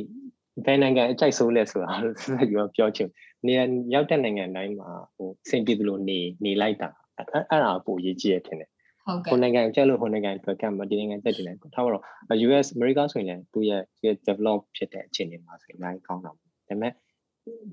[0.65, 1.91] ဘယ်နိုင်ငံအကြိုက်ဆုံးလဲဆိုတာ
[2.23, 3.09] ဆက်ပြီးပြောချင်
[3.45, 3.53] နေ
[3.93, 8.69] ရောက်တဲ့နိုင်ငံတိုင်းမှာဟိုစင်ပြေလို့နေနေလိုက်တာအဲ့ဒါပိုရေးကြည့်ရထင်တယ်
[9.05, 12.03] ဟုတ်ကဲ့ဟိုနိုင်ငံကျလို့ဟိုနိုင်ငံအတွက်ကမှဒီနိုင်ငံတက်တယ်လေထားပါတော့
[12.47, 13.81] US America ဆိုရင်လည်းသူရဲ့
[14.27, 16.93] develop ဖြစ်တဲ့အခြေအနေမှာဆိုရင်အများကြီးကောင်းတာပေါ့ဒါပေမဲ့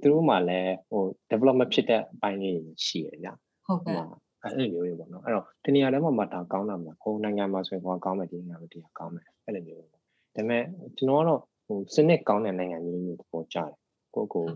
[0.01, 3.29] သူတို့မှလည်းဟို development ဖြစ်တဲ့အပိုင်းလေးရှိရကြ
[3.67, 4.03] ဟုတ်ကဲ့
[4.43, 10.01] အဲ့လိုမျိုးတွေပေါ့နော်အဲ့တော့ဒီနေရာထဲမှာမှဒါကောင်းတာမလားဟိုနိုင်ငံမှာဆိုရင်ဟိုကောင်းမယ်ဒီနိုင်ငံမှာဒီကောင်းမယ်အဲ့လိုမျိုးပေါ့ဒါ
[10.35, 10.63] ပေမဲ့
[10.97, 13.71] ကျွန်တော်ကတော့ ဟိုစနစ်ကောင်းတဲ့နိုင်ငံမျိုးမျိုးပေါ်ကြတယ်
[14.15, 14.47] ကိုကို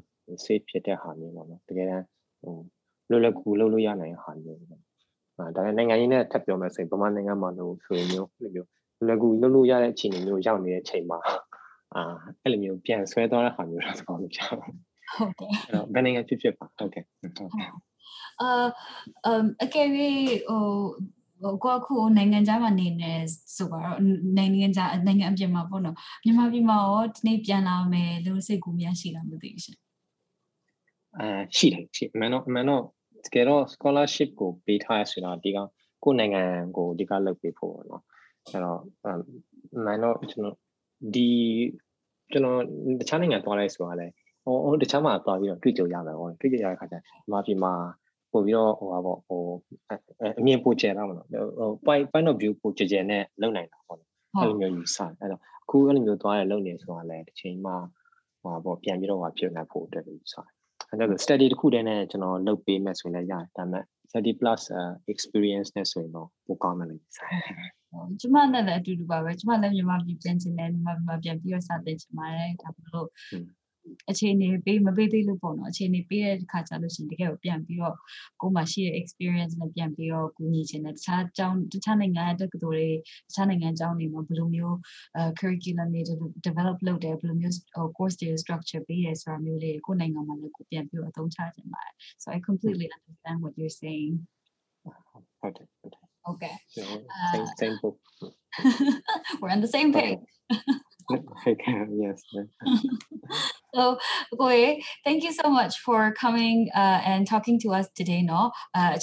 [0.44, 2.04] safe ဖြစ်တဲ့ဟာမျိုးပေါ့နော်တကယ်တမ်း
[2.42, 2.56] ဟို
[3.10, 4.82] လွယ်လွယ်ကူလုပ်လို့ရနိုင်တဲ့ဟာမျိုးပေါ့
[5.38, 8.68] အာဒါနဲ့နိုင်ငံရင်းနဲ့ထပ်ပြောမယ်ဆိုရင်ဗမာနိုင်ငံမှာလို့ဆိုရင်မျိုးအဲ့လိုမျိုး
[9.06, 11.18] လွယ်ကူလုပ်လို့ရတဲ့အခြေအနေမျိုးရောက်နေတဲ့အချိန်မှာ
[11.94, 12.02] အာ
[12.42, 14.60] အဲ့လိုမျိုးပြန်ဆွဲသွားတဲ့ဟာမျိုးတော့သဘောမကျဘူး
[15.16, 17.04] ဟုတ်တယ်အဲ့တော့ဘယ်နိုင်ငံဖြစ်ဖြစ်ပါဟုတ်ကဲ့
[18.40, 18.48] အာ
[19.26, 19.88] အမ်အကယ်၍
[20.48, 20.64] ဟို
[21.42, 23.12] ဟိုကိုအခုနိုင်ငံခြားမှာနေနေ
[23.56, 23.98] ဆိုတော့
[24.38, 29.78] နိုင်ငံခြားနိုင်ငံအပြင်မှာပေါ့နော်မြန်မာပြည်မှာရောဒီနေ့ပြန်လာမယ်လို့စိတ်ကူးများရှိလားမသိဘူးရှင်
[31.18, 32.82] အာရှိတယ်ရှိအမှန်တော့အမှန်တော့
[33.26, 35.58] တကယ်တော့ scholarship ကိုပေးထားရဆိုတော့ဒီက
[36.04, 36.42] ကိုယ်နိုင်ငံ
[36.76, 38.02] ကိုဒီကလုပ်ပေးဖို့ပေါ့နော်
[38.48, 38.80] အဲ့တော့
[39.76, 40.56] အမှန်တော့ကျွန်တော်
[41.14, 41.28] ဒီ
[42.32, 42.58] ကျွန်တော်
[43.00, 44.06] တခြားနိုင်ငံသွားလိုက်ဆိုတာလဲ
[44.44, 47.72] ဟိုဟိုတခြားမှာသွားပြီးတော့တွေ့ကြုံရမယ်ဟောတွေ့ကြရတဲ့ခါကျဒီမှာပြည်မှာ
[48.03, 48.03] ဟ
[48.34, 49.42] ပို့ပြီးတော့ဟိုပါပေါ့ဟို
[50.38, 57.72] အမြင်ပိုကျယ်တော့မလို့ဟို point point of view ပိုကျယ်ကျယ်နဲ့လုပ်နိုင်တာပေါ့နော်အဲ့လိုမျိုးယူဆအဲ့တော့အခုအဲ့လိုမျိုးသွားရလုပ်နေဆိုတာလည်းတစ်ချိန်မှ
[58.42, 60.34] ဟိုပါပေါ့ပြန်ပြီးတော့ဟိုဖြစ်နေဖို့အတွက်ယူဆ
[60.88, 67.18] အဲ့တော့ study တစ်ခုတည်းနဲ့ကျွန်တော်လုပ်ပေးမယ်ဆိုရင်လည်းရတယ်ဒါပေမဲ့30 plus uh, experience နဲ့ဆိုရင်တော့ပိုကောင်းတယ်လို့ယူဆ
[68.20, 73.08] ကျမနဲ့လည်းအတူတူပါပဲကျမလည်းမြန်မာပြည်ပြန်ချင်တယ်မြန်မာပြည်ပြန်ပြီးတော့စတင်ချင်ပါတယ်ဒါမလို့
[74.10, 77.96] အခြေအနေပေးမပေးသေးလို့ပေါ့နော်အခြေအနေပေးတဲ့အခါကျလို့ရှိရင်တကယ်ကိုပြန်ပြီးတော့
[78.40, 82.88] ကိုယ်မှာရှိတဲ့ experience နဲ့ပြန်ပြီးတော့ကူညီချင်တယ်တခြားအကြောင်းတခြားနိုင်ငံတက္ကသိုလ်တွေ
[83.28, 84.76] တခြားနိုင်ငံအကြောင်းတွေမှာဘယ်လိုမျိုး
[85.16, 86.02] အဲ curriculum တွေ
[86.46, 87.54] develop လုပ်တယ်ဘယ်လိုမျိုး
[87.96, 94.14] course တွေ structure ပေးရဆိုတာမျိုးလေးကိုယ်နိုင်ငံမှာလည်းကိုပြန်ပြီးတော့အသုံးချချင်ပါတယ် so i completely understand what you're saying
[95.40, 96.54] ဟုတ်တယ်ဟုတ်တယ် okay
[97.32, 97.96] same same book
[99.40, 100.20] we're on the same page
[102.02, 102.22] Yes.
[103.74, 103.98] so,
[104.38, 108.22] Goe, thank you so much for coming uh, and talking to us today.
[108.22, 108.96] No, uh,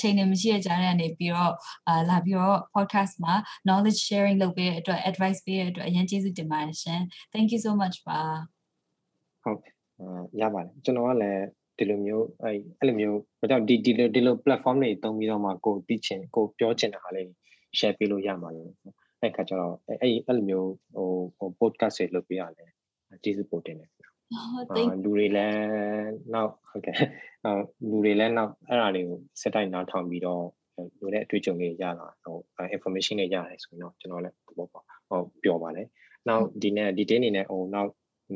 [2.75, 7.09] podcast ma knowledge sharing lo be advice be yan jesu demand shin.
[7.33, 8.47] Thank you so much pa.
[9.43, 9.59] ဟုတ်
[10.41, 11.43] ရပါတယ်ကျွန်တော်ကလည်း
[11.77, 17.27] ဒီလိုမျိုးအဲအဲ့လိုမျိုးဘာကြောင့်ဒီဒီလိုဒီလို platform တွေတုံးပြီးတော့မှကိုသိချင်ကိုပြောချင်တာလေး
[17.77, 18.71] share ပေးလို့ရမှာလို့
[19.21, 22.69] အဲ့ခါကျတော့အဲ့အဲ့လိုမျိုးဟိုဟို podcast တွေလုပ်ပေးရတယ်
[23.23, 23.89] ကျေးဇူးပို့တင်တယ်
[25.03, 26.97] လူတွေလည်းနောက်ဟုတ်ကဲ့
[27.89, 30.43] လူတွေလည်းနောက်အဲ့ဒါတွေကိုစက်တိုင်းနားထောင်ပြီးတော့
[30.99, 32.37] လူတဲ့အတွေ့အကြုံတွေရလာဟို
[32.75, 35.83] information တွေရတယ်ဆိုရင်တော့ကျွန်တော်လည်းဘောပါဟိုပြောပါလေ
[36.27, 37.89] နောက်ဒီနေ့ဒီတင်းနေနဲ့ဟိုနောက်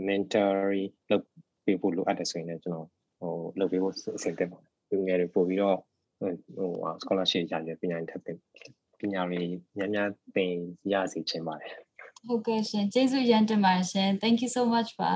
[0.08, 1.24] mentory လုပ်
[1.66, 2.88] ပေးဖို့လိုအပ်တယ်ဆိုရင်လည်းကျွန်တော်
[3.20, 5.78] ဟိုလုပ်ပေးဖို့အဆင်သင့်ပါတယ်လူငယ်တွေပို့ပြီးတော့
[6.58, 6.70] ဟို
[7.02, 8.38] scholarship ရရပညာထပ်သင်
[9.05, 9.43] ပညာတွေ
[9.77, 10.53] များများသင်
[10.93, 11.73] ရစေချင်ပါတယ်
[12.29, 15.13] ဟုတ်ကဲ့ရှင်ကျေးဇူးရန်တင်ပါတယ်ရှင် thank you so much ပါ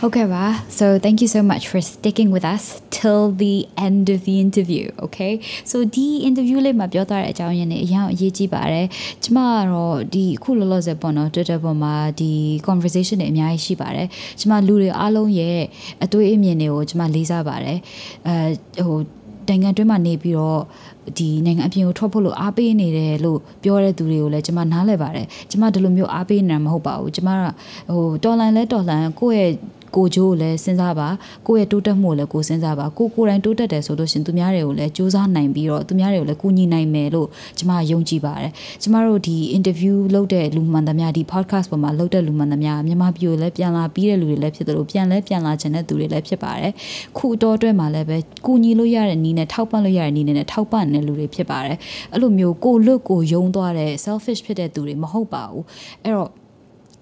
[0.00, 0.44] ဟုတ်ကဲ့ပါ
[0.78, 2.64] so thank you so much for sticking with us
[2.96, 3.54] till the
[3.86, 5.32] end of the interview okay
[5.70, 8.86] so ဒီ interview လေးမှာပြောထားတဲ့အကြောင်းရင်းတွေအရင်အရေးကြီးပါတယ်
[9.22, 12.32] ကျမကတော့ဒီအခုလောလောဆယ်ပေါ့နော် Twitter ပေါ်မှာဒီ
[12.68, 14.08] conversation တွေအများကြီးရှိပါတယ်
[14.40, 15.60] ကျမလူတွေအားလုံးရဲ့
[16.04, 17.78] အတွေ့အမြင်တွေကိုကျမလေးစားပါတယ်
[18.26, 18.98] အဲဟို
[19.49, 20.61] နိုင်ငံတွင်းမှာနေပြီးတော့
[21.17, 27.31] ဒီနိုင်ငံအပြင်ကိုထွက်ဖို့လို့အားပေးနေတယ်လို့ပြောတဲ့သူတွေကိုလည်းကျွန်မနားလည်ပါတယ်ကျွန်မဒီလိုမျိုးအားပေးနေတာမဟုတ်ပါဘူးကျွန်မ
[27.89, 29.51] ဟိုတော်လန်လဲတော်လန်ကိုယ့်ရဲ့
[29.95, 31.07] ကိုဂျိုးကိုလည်းစဉ်းစားပါ
[31.47, 46.71] ကိုယ့်ရဲ့တိုးတက်မှုကိုလည်းကိုစဉ်းစားပါကိုကိုယ်တိုင်တိုးတက်တယ်ဆိုလို့ရှင်သူများတွေကိုလည်းစူးစမ်းနိုင်ပြီးတော့သူများတွေကိုလည်းကူညီနိုင်မယ်လို့ကျမယုံကြည်ပါတယ်ကျမတို့ဒီ interview လုပ်တဲ့လူမှန်သမျှဒီ podcast ပေါ်မှာလုပ်တဲ့လူမှန်သမျှမြန်မာပြည်ကိုလည်းပြန်လာပြီးတဲ့လူတွေလည်းဖြစ်တယ်လို့ပြန်လဲပြန်လာခြင်းတဲ့သူတွေလည်းဖြစ်ပါတယ်
[47.17, 51.77] ခုတော့အတွက်မှာလည်းပဲကူညီလို့ရတဲ့နည်းနဲ့ထောက်ပံ့လို့ရတဲ့နည်းနဲ့ထောက်ပံ့တဲ့လူတွေဖြစ်ပါတယ်
[52.13, 55.63] အဲ့လိုမျိုးကိုလွတ်ကိုယုံသွားတဲ့ selfish ဖြစ်တဲ့သူတွေမဟုတ်ပါဘူး
[56.03, 56.29] အဲ့တော့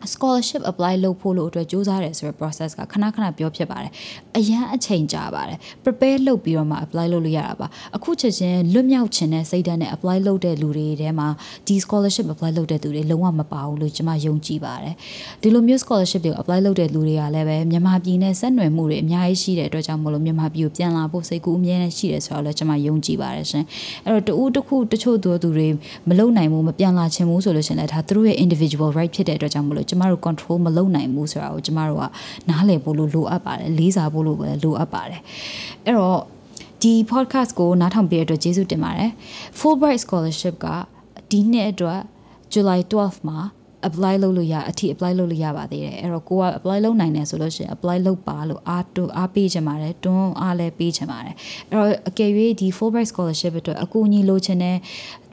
[0.05, 3.91] scholarship apply လုပ်ဖို့လို့အတွက်စူးစမ်းတယ်ဆိုတဲ့ process ကခဏခဏပြောဖြစ်ပါတယ်
[4.37, 11.27] အရန်အချိန်ကြာပါတယ် prepare လုပ်ပြီးတော့မှ apply လုပ်လို့ရတာပါအခုချက်ချင်းလွတ်မြောက်ခြင်းနဲ့စိတ်ဓာတ်နဲ့ apply လုပ်တဲ့လူတွေထဲမှာ
[11.67, 14.93] ဒီ scholarship apply လုပ်တဲ့သူတွေလုံးဝမပါဘူးလို့ကျွန်မယုံကြည်ပါတယ်
[15.41, 23.63] ဒီလိုမျိုး scholarship တွေကို apply လုပ်တဲ့လူတွေကလည်းပဲမြန်မာပြည်နဲ့ဆက်နွယ်မှုတွေအများကြီးရှိတဲ့အတွက်ကြောင့်မလို့မြန်မာပြည်ကိုပြန်လာဖို့စိတ်ကူးအမြဲတမ်းရှိတယ်ဆိုတော့လည်းကျွန်မယုံကြည်ပါတယ်ရှင်
[24.05, 25.67] အဲ့တော့တူတစ်ခုတချို့သူတွေ
[26.09, 32.03] မလုံနိုင်ဘူးမပြန်လာချင်ဘူးဆိုလို့ရှင်လည်းဒါသူတို့ရဲ့ individual right ဖြစ်တဲ့အတွက်ကြောင့်မလို့ကျမတို့ control မလုပ်နိုင်ဘူးဆိုတာကိုကျမတို့က
[32.49, 35.21] နားလည်ဖို့လိုလိုအပ်ပါတယ်လေးစားဖို့လိုပဲလိုအပ်ပါတယ်
[35.85, 36.21] အဲ့တော့
[36.81, 39.11] ဒီ podcast ကိုနားထောင်ပေးတဲ့အတွက်ကျေးဇူးတင်ပါတယ်
[39.59, 40.67] Fulbright scholarship က
[41.31, 41.99] ဒီနှစ်အတွက်
[42.53, 43.39] July 12မှာ
[43.87, 51.35] apply လုပ်လို့ရအထိ apply လုပ်လို့ရပါသေးတယ်အဲ့တော့ကိုက apply လုပ်နိုင်တယ်ဆိုလို့ရှိရင် apply လုပ်ပါလို့အားတူအားပေးချင်ပါတယ်တွန်းအားလည်းပေးချင်ပါတယ်
[51.69, 54.77] အဲ့တော့အကယ်၍ဒီ Fulbright scholarship အတွက်အကူအညီလိုချင်တဲ့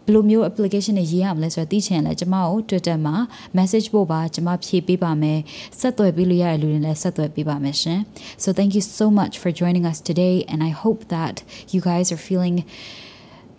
[0.05, 3.15] ဘယ်လိုမျိုး application တွေရေးရမလဲဆိုတော့သိချင်လဲကျမကို Twitter မှာ
[3.57, 5.39] message ပို့ပါကျမဖြေပေးပါမယ်
[5.79, 7.99] ဆက်သွယ်ပေးလို့ရတဲ့လူတွေလည်းဆက်သွယ်ပေးပါမယ်ရှင်
[8.43, 11.35] so thank you so much for joining us today and I hope that
[11.73, 12.55] you guys are feeling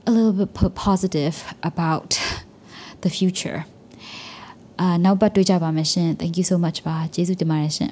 [0.09, 0.51] a little bit
[0.89, 1.37] positive
[1.71, 2.11] about
[3.05, 3.59] the future
[4.81, 7.91] အာနောက်ပတ်တွေ့ကြပါမယ်ရှင် thank you so much ပါကျေးဇူးတင်ပါတယ်ရှင်